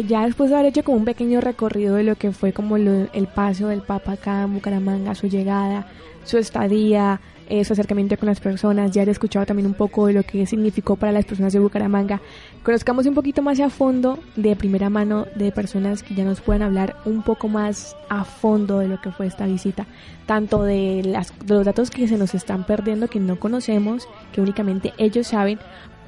ya 0.07 0.25
después 0.25 0.49
de 0.49 0.55
haber 0.55 0.67
hecho 0.69 0.83
como 0.83 0.97
un 0.97 1.05
pequeño 1.05 1.41
recorrido 1.41 1.95
de 1.95 2.03
lo 2.03 2.15
que 2.15 2.31
fue 2.31 2.53
como 2.53 2.77
lo- 2.77 3.07
el 3.13 3.27
paso 3.27 3.67
del 3.67 3.81
Papa 3.81 4.13
acá 4.13 4.43
en 4.43 4.53
Bucaramanga, 4.53 5.15
su 5.15 5.27
llegada, 5.27 5.87
su 6.23 6.37
estadía, 6.37 7.19
eh, 7.49 7.65
su 7.65 7.73
acercamiento 7.73 8.17
con 8.17 8.27
las 8.27 8.39
personas, 8.39 8.91
ya 8.91 9.03
he 9.03 9.09
escuchado 9.09 9.45
también 9.45 9.67
un 9.67 9.73
poco 9.73 10.07
de 10.07 10.13
lo 10.13 10.23
que 10.23 10.45
significó 10.45 10.95
para 10.95 11.11
las 11.11 11.25
personas 11.25 11.51
de 11.51 11.59
Bucaramanga. 11.59 12.21
Conozcamos 12.63 13.05
un 13.05 13.13
poquito 13.13 13.41
más 13.41 13.59
a 13.59 13.69
fondo, 13.69 14.17
de 14.37 14.55
primera 14.55 14.89
mano, 14.89 15.27
de 15.35 15.51
personas 15.51 16.01
que 16.01 16.15
ya 16.15 16.23
nos 16.23 16.39
puedan 16.39 16.61
hablar 16.61 16.95
un 17.03 17.21
poco 17.21 17.49
más 17.49 17.97
a 18.09 18.23
fondo 18.23 18.79
de 18.79 18.87
lo 18.87 19.01
que 19.01 19.11
fue 19.11 19.27
esta 19.27 19.45
visita, 19.45 19.85
tanto 20.25 20.63
de, 20.63 21.01
las, 21.05 21.33
de 21.45 21.53
los 21.55 21.65
datos 21.65 21.91
que 21.91 22.07
se 22.07 22.17
nos 22.17 22.33
están 22.33 22.63
perdiendo, 22.65 23.09
que 23.09 23.19
no 23.19 23.37
conocemos, 23.37 24.07
que 24.31 24.39
únicamente 24.39 24.93
ellos 24.97 25.27
saben, 25.27 25.59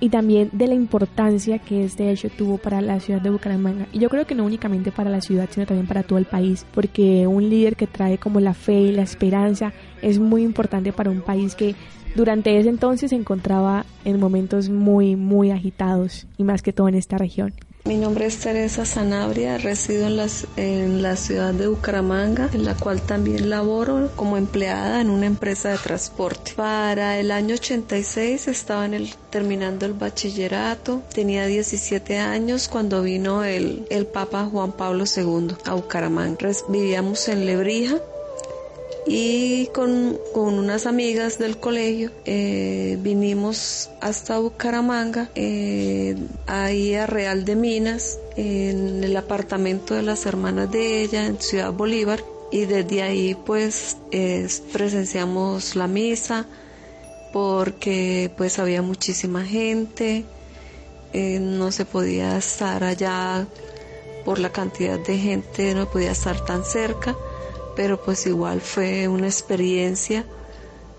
y 0.06 0.10
también 0.10 0.52
de 0.52 0.68
la 0.68 0.76
importancia 0.76 1.58
que 1.58 1.84
este 1.84 2.12
hecho 2.12 2.30
tuvo 2.30 2.60
para 2.60 2.80
la 2.80 3.00
ciudad 3.00 3.20
de 3.22 3.32
Bucaramanga. 3.32 3.88
Y 3.92 3.98
yo 3.98 4.08
creo 4.08 4.28
que 4.28 4.36
no 4.36 4.46
únicamente 4.46 4.92
para 4.92 5.10
la 5.10 5.20
ciudad, 5.20 5.50
sino 5.50 5.66
también 5.66 5.88
para 5.88 6.04
todo 6.04 6.20
el 6.20 6.26
país, 6.26 6.64
porque 6.76 7.26
un 7.26 7.50
líder 7.50 7.76
que 7.76 7.88
trae 7.88 8.20
como 8.20 8.40
la 8.40 8.54
fe 8.54 8.82
y 8.82 8.92
la 8.92 9.02
esperanza 9.02 9.74
es 10.04 10.20
muy 10.20 10.44
importante 10.44 10.94
para 10.94 11.10
un 11.10 11.22
país 11.22 11.56
que 11.56 11.74
durante 12.14 12.56
ese 12.60 12.70
entonces 12.70 13.10
se 13.10 13.16
encontraba 13.16 13.84
en 14.04 14.20
momentos 14.20 14.70
muy, 14.70 15.16
muy 15.16 15.50
agitados, 15.50 16.28
y 16.38 16.44
más 16.44 16.62
que 16.62 16.72
todo 16.72 16.88
en 16.88 16.94
esta 16.94 17.18
región. 17.18 17.56
Mi 17.88 17.98
nombre 17.98 18.26
es 18.26 18.40
Teresa 18.40 18.84
Sanabria, 18.84 19.60
resido 19.60 20.08
en, 20.08 20.18
las, 20.18 20.48
en 20.56 21.04
la 21.04 21.16
ciudad 21.16 21.54
de 21.54 21.68
Bucaramanga, 21.68 22.50
en 22.52 22.66
la 22.66 22.74
cual 22.74 23.00
también 23.00 23.52
laboro 23.52 24.10
como 24.16 24.38
empleada 24.38 25.02
en 25.02 25.12
una 25.12 25.28
empresa 25.28 25.70
de 25.70 25.78
transporte. 25.78 26.54
Para 26.56 27.20
el 27.20 27.30
año 27.30 27.54
86 27.54 28.48
estaba 28.48 28.88
en 28.88 28.96
el, 28.96 29.14
terminando 29.30 29.86
el 29.86 29.94
bachillerato, 29.94 31.04
tenía 31.14 31.46
17 31.46 32.18
años 32.18 32.68
cuando 32.70 33.04
vino 33.04 33.44
el, 33.44 33.86
el 33.92 34.08
Papa 34.08 34.46
Juan 34.46 34.72
Pablo 34.72 35.04
II 35.06 35.56
a 35.66 35.76
Bucaramanga. 35.76 36.50
Vivíamos 36.68 37.28
en 37.28 37.46
Lebrija 37.46 38.02
y 39.08 39.68
con, 39.68 40.18
con 40.34 40.56
unas 40.56 40.88
amigas 40.88 41.38
del 41.38 41.58
colegio 41.58 42.12
eh, 42.26 42.98
vinimos 43.02 43.92
hasta 44.02 44.40
Bucaramanga, 44.40 45.30
eh, 45.36 46.16
ahí 46.48 46.96
a 46.96 47.06
Real 47.06 47.46
de 47.46 47.56
Minas, 47.56 48.18
en 48.36 49.04
el 49.04 49.16
apartamento 49.16 49.94
de 49.94 50.02
las 50.02 50.26
hermanas 50.26 50.72
de 50.72 51.02
ella 51.02 51.28
en 51.28 51.40
Ciudad 51.40 51.72
Bolívar 51.72 52.24
y 52.52 52.66
desde 52.66 53.04
ahí 53.04 53.36
pues 53.36 53.98
presenciamos 54.74 55.76
la 55.76 55.88
misa 55.88 56.48
porque 57.32 58.32
pues 58.38 58.58
había 58.60 58.82
muchísima 58.82 59.44
gente, 59.46 60.26
eh, 61.14 61.40
no 61.40 61.72
se 61.72 61.86
podía 61.86 62.38
estar 62.38 62.84
allá 62.84 63.46
por 64.24 64.40
la 64.40 64.52
cantidad 64.52 64.98
de 64.98 65.18
gente, 65.18 65.76
no 65.76 65.88
podía 65.90 66.12
estar 66.12 66.44
tan 66.44 66.66
cerca 66.66 67.16
pero 67.76 68.02
pues 68.02 68.26
igual 68.26 68.62
fue 68.62 69.08
una 69.08 69.28
experiencia 69.28 70.26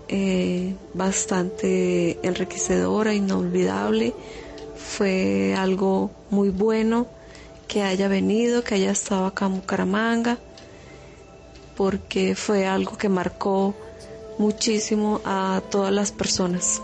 eh, 0.07 0.75
bastante 0.93 2.19
enriquecedora, 2.25 3.13
inolvidable. 3.13 4.13
Fue 4.75 5.53
algo 5.57 6.11
muy 6.29 6.49
bueno 6.49 7.07
que 7.67 7.83
haya 7.83 8.07
venido, 8.07 8.63
que 8.63 8.75
haya 8.75 8.91
estado 8.91 9.25
acá 9.25 9.47
en 9.47 9.55
Bucaramanga, 9.55 10.37
porque 11.75 12.35
fue 12.35 12.65
algo 12.65 12.97
que 12.97 13.09
marcó 13.09 13.75
muchísimo 14.37 15.19
a 15.25 15.61
todas 15.69 15.91
las 15.91 16.11
personas. 16.11 16.81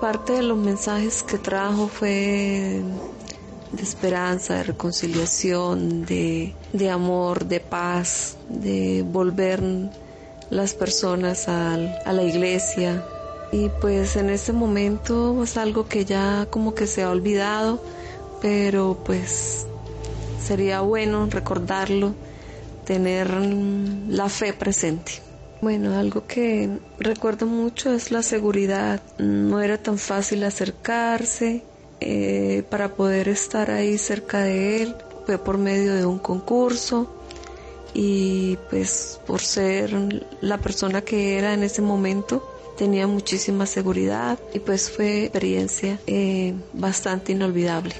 Parte 0.00 0.34
de 0.34 0.42
los 0.42 0.56
mensajes 0.58 1.22
que 1.22 1.38
trajo 1.38 1.88
fue 1.88 2.82
de 3.72 3.82
esperanza, 3.82 4.54
de 4.56 4.64
reconciliación, 4.64 6.04
de, 6.04 6.54
de 6.72 6.90
amor, 6.90 7.46
de 7.46 7.60
paz, 7.60 8.36
de 8.48 9.02
volver 9.06 9.62
las 10.50 10.74
personas 10.74 11.48
al- 11.48 11.98
a, 12.04 12.12
la 12.12 12.22
iglesia. 12.22 13.02
Y 13.52 13.68
pues 13.80 14.16
en 14.16 14.30
este 14.30 14.52
momento 14.52 15.42
es 15.42 15.56
algo 15.56 15.86
que 15.88 16.04
ya 16.04 16.46
como 16.50 16.74
que 16.74 16.86
se 16.86 17.02
ha 17.02 17.10
olvidado, 17.10 17.80
pero 18.40 18.96
pues 19.04 19.66
sería 20.42 20.80
bueno 20.80 21.26
recordarlo, 21.30 22.14
tener 22.86 23.30
la 24.08 24.28
fe 24.28 24.52
presente. 24.52 25.12
Bueno, 25.60 25.96
algo 25.96 26.26
que 26.26 26.68
recuerdo 26.98 27.46
mucho 27.46 27.92
es 27.92 28.10
la 28.10 28.22
seguridad. 28.22 29.00
No 29.18 29.60
era 29.60 29.78
tan 29.78 29.96
fácil 29.96 30.42
acercarse, 30.44 31.62
eh, 32.04 32.62
para 32.62 32.94
poder 32.94 33.28
estar 33.28 33.70
ahí 33.70 33.98
cerca 33.98 34.42
de 34.42 34.82
él 34.82 34.96
fue 35.26 35.38
por 35.38 35.58
medio 35.58 35.94
de 35.94 36.04
un 36.04 36.18
concurso 36.18 37.14
y 37.94 38.58
pues 38.70 39.20
por 39.26 39.40
ser 39.40 39.92
la 40.40 40.58
persona 40.58 41.02
que 41.02 41.38
era 41.38 41.54
en 41.54 41.62
ese 41.62 41.82
momento 41.82 42.48
tenía 42.76 43.06
muchísima 43.06 43.66
seguridad 43.66 44.38
y 44.54 44.58
pues 44.58 44.90
fue 44.90 45.24
experiencia 45.24 45.98
eh, 46.06 46.54
bastante 46.72 47.32
inolvidable. 47.32 47.94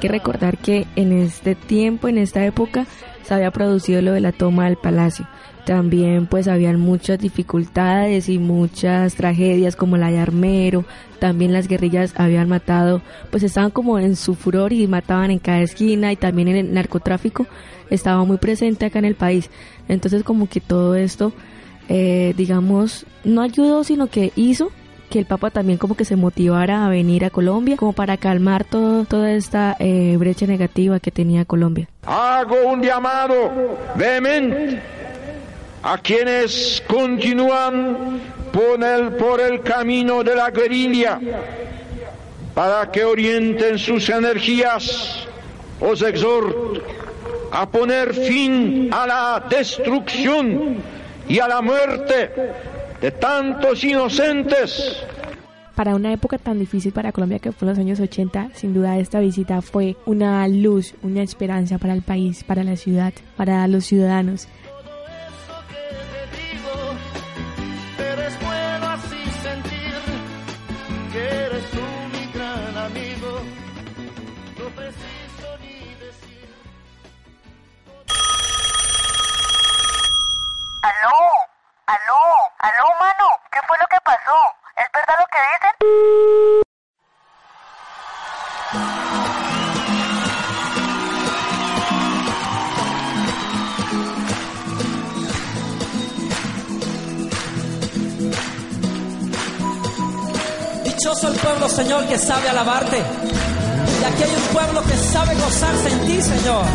Que 0.00 0.08
recordar 0.08 0.58
que 0.58 0.86
en 0.96 1.12
este 1.12 1.54
tiempo, 1.54 2.08
en 2.08 2.18
esta 2.18 2.44
época, 2.44 2.86
se 3.22 3.34
había 3.34 3.52
producido 3.52 4.02
lo 4.02 4.12
de 4.12 4.20
la 4.20 4.32
toma 4.32 4.64
del 4.64 4.76
palacio. 4.76 5.28
También 5.64 6.26
pues 6.26 6.48
habían 6.48 6.80
muchas 6.80 7.20
dificultades 7.20 8.28
y 8.28 8.38
muchas 8.38 9.14
tragedias 9.14 9.76
como 9.76 9.96
la 9.96 10.10
de 10.10 10.18
Armero, 10.18 10.84
también 11.20 11.52
las 11.52 11.68
guerrillas 11.68 12.14
habían 12.16 12.48
matado, 12.48 13.00
pues 13.30 13.44
estaban 13.44 13.70
como 13.70 14.00
en 14.00 14.16
su 14.16 14.34
furor 14.34 14.72
y 14.72 14.88
mataban 14.88 15.30
en 15.30 15.38
cada 15.38 15.60
esquina 15.60 16.10
y 16.10 16.16
también 16.16 16.48
el 16.48 16.74
narcotráfico 16.74 17.46
estaba 17.90 18.24
muy 18.24 18.38
presente 18.38 18.86
acá 18.86 18.98
en 18.98 19.04
el 19.04 19.14
país. 19.14 19.50
Entonces 19.88 20.24
como 20.24 20.48
que 20.48 20.60
todo 20.60 20.96
esto, 20.96 21.32
eh, 21.88 22.34
digamos, 22.36 23.06
no 23.22 23.40
ayudó 23.42 23.84
sino 23.84 24.08
que 24.08 24.32
hizo 24.34 24.72
que 25.10 25.20
el 25.20 25.26
Papa 25.26 25.50
también 25.50 25.78
como 25.78 25.94
que 25.94 26.06
se 26.06 26.16
motivara 26.16 26.86
a 26.86 26.88
venir 26.88 27.24
a 27.24 27.30
Colombia 27.30 27.76
como 27.76 27.92
para 27.92 28.16
calmar 28.16 28.64
todo, 28.64 29.04
toda 29.04 29.30
esta 29.30 29.76
eh, 29.78 30.16
brecha 30.18 30.46
negativa 30.46 30.98
que 30.98 31.10
tenía 31.10 31.44
Colombia. 31.44 31.86
Hago 32.04 32.56
un 32.66 32.82
llamado 32.82 33.34
vehemente 33.94 34.80
a 35.82 35.98
quienes 35.98 36.82
continúan 36.86 38.20
por 38.52 38.82
el, 38.82 39.12
por 39.12 39.40
el 39.40 39.60
camino 39.62 40.22
de 40.22 40.34
la 40.34 40.50
guerrilla 40.50 41.18
para 42.54 42.90
que 42.90 43.04
orienten 43.04 43.78
sus 43.78 44.08
energías. 44.08 45.26
Os 45.80 46.02
exhorto 46.02 46.80
a 47.50 47.68
poner 47.68 48.14
fin 48.14 48.88
a 48.92 49.06
la 49.06 49.44
destrucción 49.48 50.76
y 51.28 51.38
a 51.38 51.48
la 51.48 51.60
muerte 51.60 52.30
de 53.00 53.10
tantos 53.10 53.82
inocentes. 53.82 54.96
Para 55.74 55.94
una 55.94 56.12
época 56.12 56.38
tan 56.38 56.58
difícil 56.58 56.92
para 56.92 57.12
Colombia 57.12 57.38
que 57.38 57.50
fue 57.50 57.66
los 57.66 57.78
años 57.78 57.98
80, 57.98 58.50
sin 58.54 58.74
duda 58.74 58.98
esta 58.98 59.20
visita 59.20 59.62
fue 59.62 59.96
una 60.06 60.46
luz, 60.46 60.94
una 61.02 61.22
esperanza 61.22 61.78
para 61.78 61.94
el 61.94 62.02
país, 62.02 62.44
para 62.44 62.62
la 62.62 62.76
ciudad, 62.76 63.12
para 63.36 63.66
los 63.66 63.86
ciudadanos. 63.86 64.46
Que 102.12 102.18
sabe 102.18 102.46
alabarte. 102.46 102.98
Y 102.98 104.04
aquí 104.04 104.22
hay 104.22 104.34
un 104.36 104.54
pueblo 104.54 104.82
que 104.82 104.94
sabe 104.98 105.34
gozarse 105.34 105.88
en 105.92 106.00
ti, 106.00 106.20
Señor. 106.20 106.66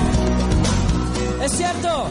¿Es 1.43 1.51
cierto? 1.51 2.07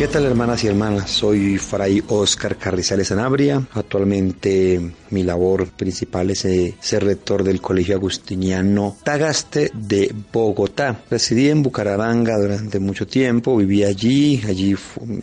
¿Qué 0.00 0.08
tal 0.08 0.24
hermanas 0.24 0.64
y 0.64 0.66
hermanas? 0.66 1.10
Soy 1.10 1.58
Fray 1.58 2.02
Oscar 2.08 2.56
Carrizales 2.56 3.08
Sanabria. 3.08 3.62
Actualmente 3.74 4.80
mi 5.10 5.22
labor 5.22 5.68
principal 5.72 6.30
es 6.30 6.46
eh, 6.46 6.74
ser 6.80 7.04
rector 7.04 7.44
del 7.44 7.60
Colegio 7.60 7.96
Agustiniano 7.96 8.96
Tagaste 9.02 9.70
de 9.74 10.10
Bogotá. 10.32 11.02
Residí 11.10 11.50
en 11.50 11.62
Bucaramanga 11.62 12.38
durante 12.38 12.80
mucho 12.80 13.06
tiempo, 13.06 13.58
viví 13.58 13.84
allí, 13.84 14.40
allí 14.48 14.74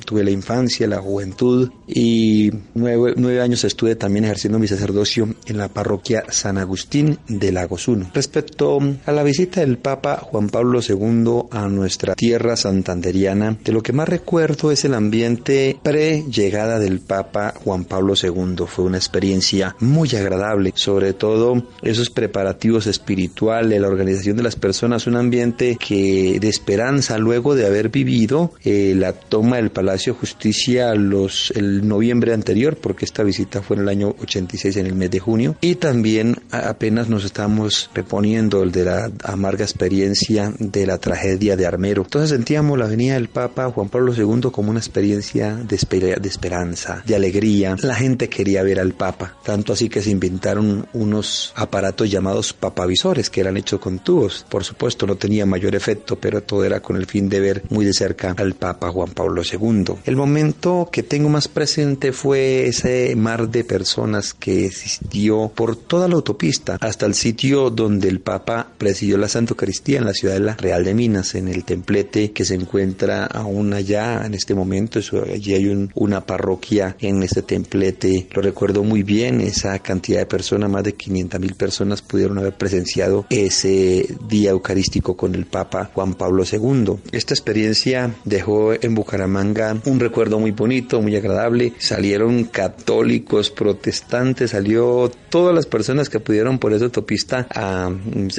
tuve 0.05 0.23
la 0.23 0.29
infancia, 0.29 0.85
la 0.87 1.01
juventud 1.01 1.71
y 1.87 2.51
nueve, 2.75 3.13
nueve, 3.17 3.41
años 3.41 3.63
estuve 3.63 3.95
también 3.95 4.25
ejerciendo 4.25 4.59
mi 4.59 4.67
sacerdocio 4.67 5.33
en 5.47 5.57
la 5.57 5.69
parroquia 5.69 6.23
San 6.29 6.59
Agustín 6.59 7.17
de 7.27 7.51
Lagos 7.51 7.87
1. 7.87 8.11
Respecto 8.13 8.77
a 9.07 9.11
la 9.11 9.23
visita 9.23 9.61
del 9.61 9.79
Papa 9.79 10.17
Juan 10.21 10.49
Pablo 10.49 10.81
II 10.87 11.47
a 11.49 11.67
nuestra 11.67 12.13
tierra 12.13 12.55
santanderiana, 12.55 13.57
de 13.63 13.71
lo 13.71 13.81
que 13.81 13.93
más 13.93 14.07
recuerdo 14.07 14.66
es 14.71 14.85
el 14.85 14.93
ambiente 14.93 15.77
pre-llegada 15.83 16.79
del 16.79 16.99
Papa 16.99 17.53
Juan 17.63 17.85
Pablo 17.85 18.13
II. 18.21 18.65
Fue 18.67 18.85
una 18.85 18.97
experiencia 18.97 19.75
muy 19.79 20.09
agradable, 20.15 20.73
sobre 20.75 21.13
todo 21.13 21.63
esos 21.81 22.09
preparativos 22.09 22.87
espirituales, 22.87 23.79
la 23.79 23.87
organización 23.87 24.37
de 24.37 24.43
las 24.43 24.55
personas, 24.55 25.07
un 25.07 25.15
ambiente 25.15 25.77
que 25.77 26.39
de 26.39 26.49
esperanza 26.49 27.17
luego 27.17 27.55
de 27.55 27.65
haber 27.65 27.89
vivido 27.89 28.51
eh, 28.63 28.93
la 28.95 29.13
toma 29.13 29.57
del 29.57 29.71
Palacio 29.71 30.13
de 30.13 30.19
Justicia 30.19 30.93
los, 30.95 31.51
el 31.55 31.87
noviembre 31.87 32.33
anterior, 32.33 32.77
porque 32.77 33.05
esta 33.05 33.23
visita 33.23 33.61
fue 33.61 33.77
en 33.77 33.83
el 33.83 33.89
año 33.89 34.15
86, 34.21 34.77
en 34.77 34.85
el 34.87 34.95
mes 34.95 35.11
de 35.11 35.19
junio, 35.19 35.55
y 35.61 35.75
también 35.75 36.37
apenas 36.51 37.09
nos 37.09 37.25
estamos 37.25 37.89
reponiendo 37.93 38.63
el 38.63 38.71
de 38.71 38.85
la 38.85 39.11
amarga 39.23 39.63
experiencia 39.63 40.53
de 40.59 40.85
la 40.85 40.97
tragedia 40.97 41.55
de 41.55 41.65
Armero. 41.65 42.03
Entonces 42.03 42.29
sentíamos 42.29 42.77
la 42.77 42.87
venida 42.87 43.13
del 43.15 43.29
Papa 43.29 43.69
Juan 43.71 43.89
Pablo 43.89 44.13
II 44.13 44.46
como 44.51 44.71
una 44.71 44.79
experiencia 44.79 45.55
de, 45.55 45.75
esperanza, 45.75 47.03
de 47.05 47.15
alegría. 47.15 47.75
La 47.81 47.95
gente 47.95 48.29
quería 48.29 48.63
ver 48.63 48.79
al 48.79 48.93
Papa, 48.93 49.35
tanto 49.43 49.73
así 49.73 49.89
que 49.89 50.01
se 50.01 50.09
inventaron 50.09 50.87
unos 50.93 51.53
aparatos 51.55 52.09
llamados 52.09 52.53
papavisores 52.53 53.29
que 53.29 53.41
eran 53.41 53.57
hechos 53.57 53.79
con 53.79 53.99
tubos. 53.99 54.45
Por 54.49 54.63
supuesto 54.63 55.05
no 55.05 55.15
tenía 55.15 55.45
mayor 55.45 55.75
efecto, 55.75 56.17
pero 56.17 56.43
todo 56.43 56.63
era 56.63 56.81
con 56.81 56.95
el 56.97 57.05
fin 57.05 57.29
de 57.29 57.39
ver 57.39 57.63
muy 57.69 57.85
de 57.85 57.93
cerca 57.93 58.35
al 58.37 58.53
Papa 58.53 58.89
Juan 58.91 59.11
Pablo 59.11 59.41
II. 59.43 59.95
El 60.05 60.15
momento 60.15 60.89
que 60.91 61.03
tengo 61.03 61.29
más 61.29 61.47
presente 61.47 62.11
fue 62.11 62.67
ese 62.67 63.15
mar 63.15 63.49
de 63.49 63.63
personas 63.63 64.33
que 64.33 64.65
existió 64.65 65.51
por 65.53 65.75
toda 65.75 66.07
la 66.07 66.15
autopista 66.15 66.77
hasta 66.81 67.05
el 67.05 67.13
sitio 67.13 67.69
donde 67.69 68.07
el 68.07 68.19
Papa 68.19 68.71
presidió 68.77 69.17
la 69.17 69.27
Santa 69.27 69.53
Eucaristía 69.53 69.99
en 69.99 70.05
la 70.05 70.13
ciudad 70.13 70.35
de 70.35 70.39
la 70.39 70.55
Real 70.55 70.83
de 70.83 70.93
Minas, 70.93 71.35
en 71.35 71.47
el 71.47 71.63
templete 71.63 72.31
que 72.31 72.45
se 72.45 72.55
encuentra 72.55 73.25
aún 73.25 73.73
allá 73.73 74.25
en 74.25 74.33
este 74.37 74.55
momento. 74.55 74.99
allí 75.31 75.53
hay 75.53 75.89
una 75.95 76.25
parroquia 76.25 76.95
en 76.99 77.23
este 77.23 77.41
templete. 77.41 78.27
Lo 78.33 78.41
recuerdo 78.41 78.83
muy 78.83 79.03
bien, 79.03 79.41
esa 79.41 79.79
cantidad 79.79 80.19
de 80.19 80.25
personas, 80.25 80.69
más 80.69 80.83
de 80.83 80.93
500 80.93 81.39
mil 81.39 81.55
personas 81.55 82.01
pudieron 82.01 82.37
haber 82.37 82.53
presenciado 82.53 83.25
ese 83.29 84.07
día 84.27 84.51
eucarístico 84.51 85.17
con 85.17 85.35
el 85.35 85.45
Papa 85.45 85.89
Juan 85.93 86.13
Pablo 86.13 86.43
II. 86.49 86.97
Esta 87.11 87.33
experiencia 87.33 88.15
dejó 88.25 88.73
en 88.73 88.95
Bucaramanga 88.95 89.77
un 89.85 89.99
recuerdo 89.99 90.39
muy 90.39 90.51
bonito, 90.51 91.01
muy 91.01 91.15
agradable. 91.15 91.73
Salieron 91.79 92.45
católicos, 92.45 93.49
protestantes, 93.51 94.51
salió 94.51 95.11
todas 95.29 95.53
las 95.53 95.65
personas 95.65 96.09
que 96.09 96.19
pudieron 96.19 96.59
por 96.59 96.73
esa 96.73 96.85
autopista 96.85 97.47
a, 97.53 97.91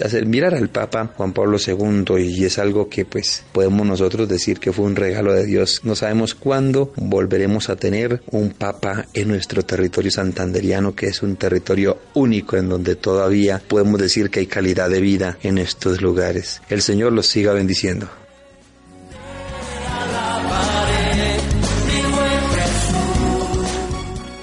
hacer 0.04 0.26
mirar 0.26 0.54
al 0.54 0.68
Papa 0.68 1.12
Juan 1.16 1.32
Pablo 1.32 1.58
II 1.64 2.04
y 2.18 2.44
es 2.44 2.58
algo 2.58 2.88
que 2.88 3.04
pues 3.04 3.44
podemos 3.52 3.87
nosotros 3.87 4.28
decir 4.28 4.58
que 4.58 4.72
fue 4.72 4.84
un 4.84 4.96
regalo 4.96 5.32
de 5.32 5.46
Dios. 5.46 5.80
No 5.88 5.96
sabemos 5.96 6.35
cuándo 6.35 6.92
volveremos 6.96 7.70
a 7.70 7.77
tener 7.77 8.20
un 8.31 8.51
Papa 8.51 9.07
en 9.14 9.29
nuestro 9.29 9.64
territorio 9.64 10.11
santanderiano 10.11 10.94
que 10.94 11.07
es 11.07 11.22
un 11.22 11.37
territorio 11.37 11.96
único 12.12 12.59
en 12.59 12.68
donde 12.68 12.94
todavía 12.94 13.62
podemos 13.66 13.98
decir 13.98 14.29
que 14.29 14.40
hay 14.40 14.46
calidad 14.46 14.90
de 14.90 15.01
vida 15.01 15.38
en 15.42 15.57
estos 15.57 16.03
lugares. 16.03 16.61
El 16.68 16.83
Señor 16.83 17.14
los 17.14 17.27
siga 17.27 17.55
bendiciendo. 17.55 18.07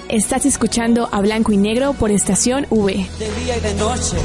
Estás 0.08 0.46
escuchando 0.46 1.08
a 1.12 1.20
Blanco 1.20 1.52
y 1.52 1.58
Negro 1.58 1.92
por 1.92 2.10
Estación 2.10 2.66
V. 2.70 2.92
De 3.20 3.34
día 3.44 3.56
y 3.56 3.60
de 3.60 3.74
noche, 3.74 4.16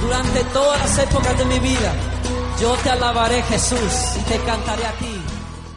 durante 0.00 0.44
todas 0.52 0.78
las 0.82 0.98
épocas 1.00 1.36
de 1.36 1.44
mi 1.46 1.58
vida, 1.58 1.92
yo 2.60 2.76
te 2.84 2.90
alabaré 2.90 3.42
Jesús 3.42 4.20
y 4.20 4.30
te 4.30 4.38
cantaré 4.44 4.86
a 4.86 4.92
ti. 4.92 5.19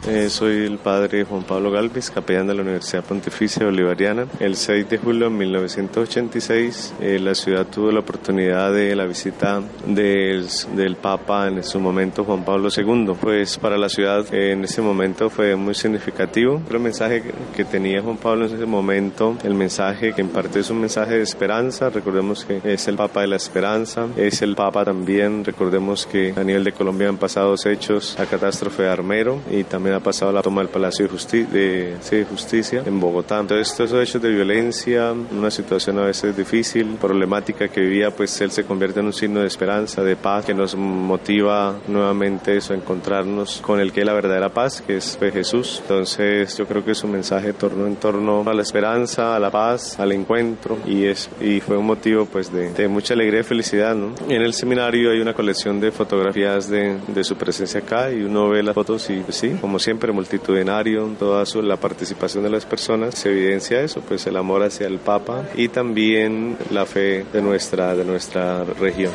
Eh, 0.06 0.28
soy 0.28 0.66
el 0.66 0.76
padre 0.76 1.24
Juan 1.24 1.44
Pablo 1.44 1.70
Galvis, 1.70 2.10
capellán 2.10 2.46
de 2.46 2.54
la 2.54 2.60
Universidad 2.60 3.02
Pontificia 3.04 3.64
Bolivariana. 3.64 4.26
El 4.38 4.54
6 4.54 4.90
de 4.90 4.98
julio 4.98 5.30
de 5.30 5.36
1986, 5.36 6.94
eh, 7.00 7.18
la 7.18 7.34
ciudad 7.34 7.66
tuvo 7.66 7.90
la 7.90 8.00
oportunidad 8.00 8.70
de 8.70 8.94
la 8.94 9.06
visita 9.06 9.62
del, 9.86 10.46
del, 10.76 10.96
Papa 10.96 11.48
en 11.48 11.64
su 11.64 11.80
momento, 11.80 12.22
Juan 12.22 12.44
Pablo 12.44 12.68
II. 12.68 13.14
Pues 13.18 13.56
para 13.56 13.78
la 13.78 13.88
ciudad 13.88 14.26
eh, 14.34 14.52
en 14.52 14.64
ese 14.64 14.82
momento 14.82 15.30
fue 15.30 15.56
muy 15.56 15.74
significativo. 15.74 16.60
El 16.70 16.80
mensaje 16.80 17.22
que, 17.56 17.64
tenía 17.64 18.02
Juan 18.02 18.18
Pablo 18.18 18.44
en 18.44 18.56
ese 18.56 18.66
momento, 18.66 19.38
el 19.42 19.54
mensaje 19.54 20.12
que 20.12 20.20
en 20.20 20.30
es 20.54 20.68
un 20.68 20.80
mensaje 20.80 21.14
de 21.14 21.22
esperanza. 21.22 21.88
Recordemos 21.88 22.44
que 22.44 22.60
es 22.62 22.86
el 22.88 22.96
Papa 22.96 23.22
de 23.22 23.28
la 23.28 23.36
esperanza, 23.36 24.06
es 24.18 24.42
el 24.42 24.54
Papa 24.54 24.84
también. 24.84 25.46
Recordemos 25.46 26.04
que 26.04 26.34
a 26.36 26.44
nivel 26.44 26.62
de 26.62 26.72
Colombia 26.72 27.08
han 27.08 27.16
pasado 27.16 27.54
hechos, 27.64 28.16
la 28.18 28.26
catástrofe 28.26 28.82
de 28.82 28.90
Armero 28.90 29.40
y 29.50 29.64
también 29.64 29.93
ha 29.94 30.00
pasado 30.00 30.32
la 30.32 30.42
toma 30.42 30.60
del 30.60 30.70
Palacio 30.70 31.06
de, 31.06 31.10
Justi 31.10 31.42
de, 31.42 31.96
de, 32.10 32.24
Justicia 32.24 32.82
en 32.84 33.00
Bogotá. 33.00 33.40
Entonces, 33.40 33.70
estos 33.70 33.92
hechos 33.92 34.22
de 34.22 34.30
violencia, 34.30 35.12
una 35.12 35.50
situación 35.50 35.98
a 35.98 36.02
veces 36.02 36.36
difícil, 36.36 36.96
problemática 37.00 37.68
que 37.68 37.80
vivía, 37.80 38.10
pues 38.10 38.40
él 38.40 38.50
se 38.50 38.64
convierte 38.64 39.00
en 39.00 39.06
un 39.06 39.12
signo 39.12 39.40
de 39.40 39.46
esperanza, 39.46 40.02
de 40.02 40.16
paz, 40.16 40.44
que 40.44 40.54
nos 40.54 40.74
motiva 40.74 41.76
nuevamente 41.88 42.56
eso, 42.56 42.74
encontrarnos 42.74 43.60
con 43.60 43.80
el 43.80 43.92
que 43.92 44.00
es 44.00 44.06
la 44.06 44.12
verdadera 44.14 44.48
paz, 44.48 44.82
que 44.82 44.96
es 44.96 45.18
Jesús. 45.32 45.78
Entonces, 45.82 46.56
yo 46.56 46.66
creo 46.66 46.84
que 46.84 46.94
su 46.94 47.08
mensaje 47.08 47.52
tornó 47.52 47.86
en 47.86 47.96
torno 47.96 48.44
a 48.48 48.54
la 48.54 48.62
esperanza, 48.62 49.36
a 49.36 49.38
la 49.38 49.50
paz, 49.50 49.98
al 49.98 50.12
encuentro, 50.12 50.78
y, 50.86 51.04
es, 51.04 51.30
y 51.40 51.60
fue 51.60 51.76
un 51.76 51.86
motivo 51.86 52.26
pues 52.26 52.52
de, 52.52 52.72
de 52.72 52.88
mucha 52.88 53.14
alegría 53.14 53.40
y 53.40 53.44
felicidad. 53.44 53.94
¿no? 53.94 54.14
En 54.28 54.42
el 54.42 54.52
seminario 54.52 55.10
hay 55.10 55.20
una 55.20 55.34
colección 55.34 55.80
de 55.80 55.90
fotografías 55.92 56.68
de, 56.68 56.98
de 57.08 57.24
su 57.24 57.36
presencia 57.36 57.80
acá 57.80 58.10
y 58.10 58.22
uno 58.22 58.48
ve 58.48 58.62
las 58.62 58.74
fotos 58.74 59.08
y 59.10 59.20
pues, 59.20 59.36
sí, 59.36 59.56
como 59.60 59.78
siempre 59.84 60.12
multitudinario, 60.12 61.06
toda 61.18 61.44
la 61.62 61.76
participación 61.76 62.42
de 62.42 62.48
las 62.48 62.64
personas, 62.64 63.14
se 63.14 63.30
evidencia 63.30 63.82
eso, 63.82 64.00
pues 64.00 64.26
el 64.26 64.38
amor 64.38 64.62
hacia 64.62 64.86
el 64.86 64.98
Papa 64.98 65.44
y 65.54 65.68
también 65.68 66.56
la 66.70 66.86
fe 66.86 67.26
de 67.30 67.42
nuestra, 67.42 67.94
de 67.94 68.04
nuestra 68.04 68.64
región. 68.64 69.12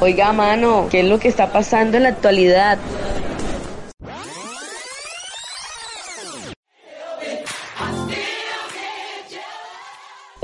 Oiga, 0.00 0.32
mano, 0.32 0.88
¿qué 0.90 1.00
es 1.00 1.06
lo 1.06 1.18
que 1.20 1.28
está 1.28 1.52
pasando 1.52 1.96
en 1.96 2.04
la 2.04 2.08
actualidad? 2.08 2.78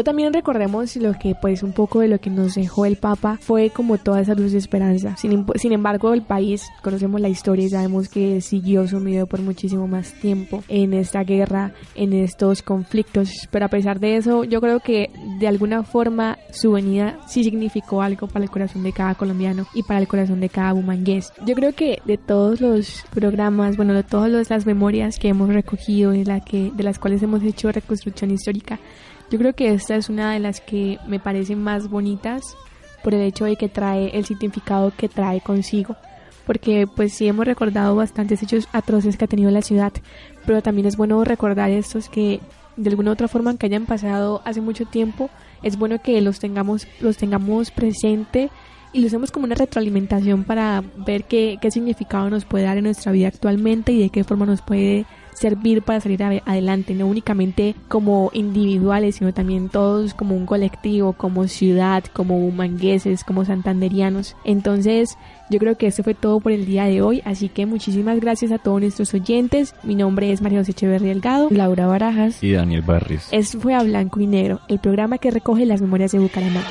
También 0.04 0.32
recordemos 0.32 0.94
lo 0.96 1.14
que 1.14 1.34
pues 1.34 1.62
un 1.62 1.72
poco 1.72 2.00
de 2.00 2.08
lo 2.08 2.20
que 2.20 2.30
nos 2.30 2.54
dejó 2.54 2.86
el 2.86 2.96
Papa 2.96 3.38
fue 3.40 3.70
como 3.70 3.98
toda 3.98 4.20
esa 4.20 4.34
luz 4.34 4.52
de 4.52 4.58
esperanza. 4.58 5.16
Sin, 5.16 5.46
sin 5.56 5.72
embargo, 5.72 6.12
el 6.12 6.22
país, 6.22 6.62
conocemos 6.82 7.20
la 7.20 7.28
historia 7.28 7.66
y 7.66 7.70
sabemos 7.70 8.08
que 8.08 8.40
siguió 8.40 8.86
sumido 8.86 9.26
por 9.26 9.40
muchísimo 9.40 9.88
más 9.88 10.12
tiempo 10.14 10.62
en 10.68 10.94
esta 10.94 11.24
guerra, 11.24 11.72
en 11.94 12.12
estos 12.12 12.62
conflictos. 12.62 13.48
Pero 13.50 13.66
a 13.66 13.68
pesar 13.68 14.00
de 14.00 14.16
eso, 14.16 14.44
yo 14.44 14.60
creo 14.60 14.80
que 14.80 15.10
de 15.38 15.48
alguna 15.48 15.82
forma 15.82 16.38
su 16.50 16.72
venida 16.72 17.18
sí 17.26 17.42
significó 17.42 18.02
algo 18.02 18.28
para 18.28 18.44
el 18.44 18.50
corazón 18.50 18.82
de 18.82 18.92
cada 18.92 19.14
colombiano 19.14 19.66
y 19.74 19.82
para 19.82 20.00
el 20.00 20.08
corazón 20.08 20.40
de 20.40 20.48
cada 20.48 20.72
bumangués. 20.72 21.32
Yo 21.46 21.54
creo 21.54 21.72
que 21.72 22.00
de 22.04 22.18
todos 22.18 22.60
los 22.60 23.04
programas, 23.12 23.76
bueno, 23.76 23.94
de 23.94 24.02
todas 24.02 24.50
las 24.50 24.66
memorias 24.66 25.18
que 25.18 25.28
hemos 25.28 25.48
recogido 25.52 26.14
y 26.14 26.24
la 26.24 26.40
que, 26.40 26.70
de 26.74 26.82
las 26.82 26.98
cuales 26.98 27.22
hemos 27.22 27.42
hecho 27.42 27.72
reconstrucción 27.72 28.30
histórica, 28.30 28.78
yo 29.34 29.38
creo 29.40 29.52
que 29.52 29.74
esta 29.74 29.96
es 29.96 30.08
una 30.10 30.32
de 30.32 30.38
las 30.38 30.60
que 30.60 31.00
me 31.08 31.18
parecen 31.18 31.60
más 31.60 31.90
bonitas 31.90 32.56
por 33.02 33.14
el 33.14 33.22
hecho 33.22 33.46
de 33.46 33.56
que 33.56 33.68
trae 33.68 34.16
el 34.16 34.24
significado 34.24 34.92
que 34.96 35.08
trae 35.08 35.40
consigo. 35.40 35.96
Porque 36.46 36.86
pues 36.86 37.14
sí 37.14 37.26
hemos 37.26 37.44
recordado 37.44 37.96
bastantes 37.96 38.44
hechos 38.44 38.68
atroces 38.70 39.16
que 39.16 39.24
ha 39.24 39.26
tenido 39.26 39.50
la 39.50 39.62
ciudad, 39.62 39.92
pero 40.46 40.62
también 40.62 40.86
es 40.86 40.96
bueno 40.96 41.24
recordar 41.24 41.72
estos 41.72 42.08
que 42.08 42.38
de 42.76 42.90
alguna 42.90 43.10
u 43.10 43.14
otra 43.14 43.26
forma 43.26 43.56
que 43.56 43.66
hayan 43.66 43.86
pasado 43.86 44.40
hace 44.44 44.60
mucho 44.60 44.86
tiempo, 44.86 45.30
es 45.64 45.76
bueno 45.76 46.00
que 46.00 46.20
los 46.20 46.38
tengamos, 46.38 46.86
los 47.00 47.16
tengamos 47.16 47.72
presente 47.72 48.50
y 48.92 49.00
lo 49.00 49.08
usemos 49.08 49.32
como 49.32 49.46
una 49.46 49.56
retroalimentación 49.56 50.44
para 50.44 50.84
ver 51.04 51.24
qué, 51.24 51.58
qué 51.60 51.72
significado 51.72 52.30
nos 52.30 52.44
puede 52.44 52.66
dar 52.66 52.78
en 52.78 52.84
nuestra 52.84 53.10
vida 53.10 53.26
actualmente 53.26 53.90
y 53.90 53.98
de 53.98 54.10
qué 54.10 54.22
forma 54.22 54.46
nos 54.46 54.62
puede 54.62 55.06
servir 55.34 55.82
para 55.82 56.00
salir 56.00 56.22
adelante, 56.22 56.94
no 56.94 57.06
únicamente 57.06 57.74
como 57.88 58.30
individuales, 58.32 59.16
sino 59.16 59.34
también 59.34 59.68
todos 59.68 60.14
como 60.14 60.34
un 60.34 60.46
colectivo, 60.46 61.12
como 61.12 61.46
ciudad, 61.48 62.04
como 62.12 62.38
humangueses, 62.38 63.24
como 63.24 63.44
santanderianos. 63.44 64.36
Entonces, 64.44 65.18
yo 65.50 65.58
creo 65.58 65.76
que 65.76 65.88
eso 65.88 66.02
fue 66.02 66.14
todo 66.14 66.40
por 66.40 66.52
el 66.52 66.64
día 66.64 66.84
de 66.84 67.02
hoy, 67.02 67.20
así 67.24 67.48
que 67.48 67.66
muchísimas 67.66 68.18
gracias 68.20 68.52
a 68.52 68.58
todos 68.58 68.80
nuestros 68.80 69.12
oyentes. 69.12 69.74
Mi 69.82 69.94
nombre 69.94 70.32
es 70.32 70.40
María 70.40 70.60
José 70.60 70.72
Echeverría 70.72 71.08
Delgado, 71.08 71.48
Laura 71.50 71.86
Barajas 71.86 72.42
y 72.42 72.52
Daniel 72.52 72.82
Barrios. 72.82 73.28
Esto 73.30 73.60
fue 73.60 73.74
A 73.74 73.82
Blanco 73.82 74.20
y 74.20 74.26
Negro, 74.26 74.60
el 74.68 74.78
programa 74.78 75.18
que 75.18 75.30
recoge 75.30 75.66
las 75.66 75.80
memorias 75.80 76.12
de 76.12 76.20
Bucaramanga. 76.20 76.68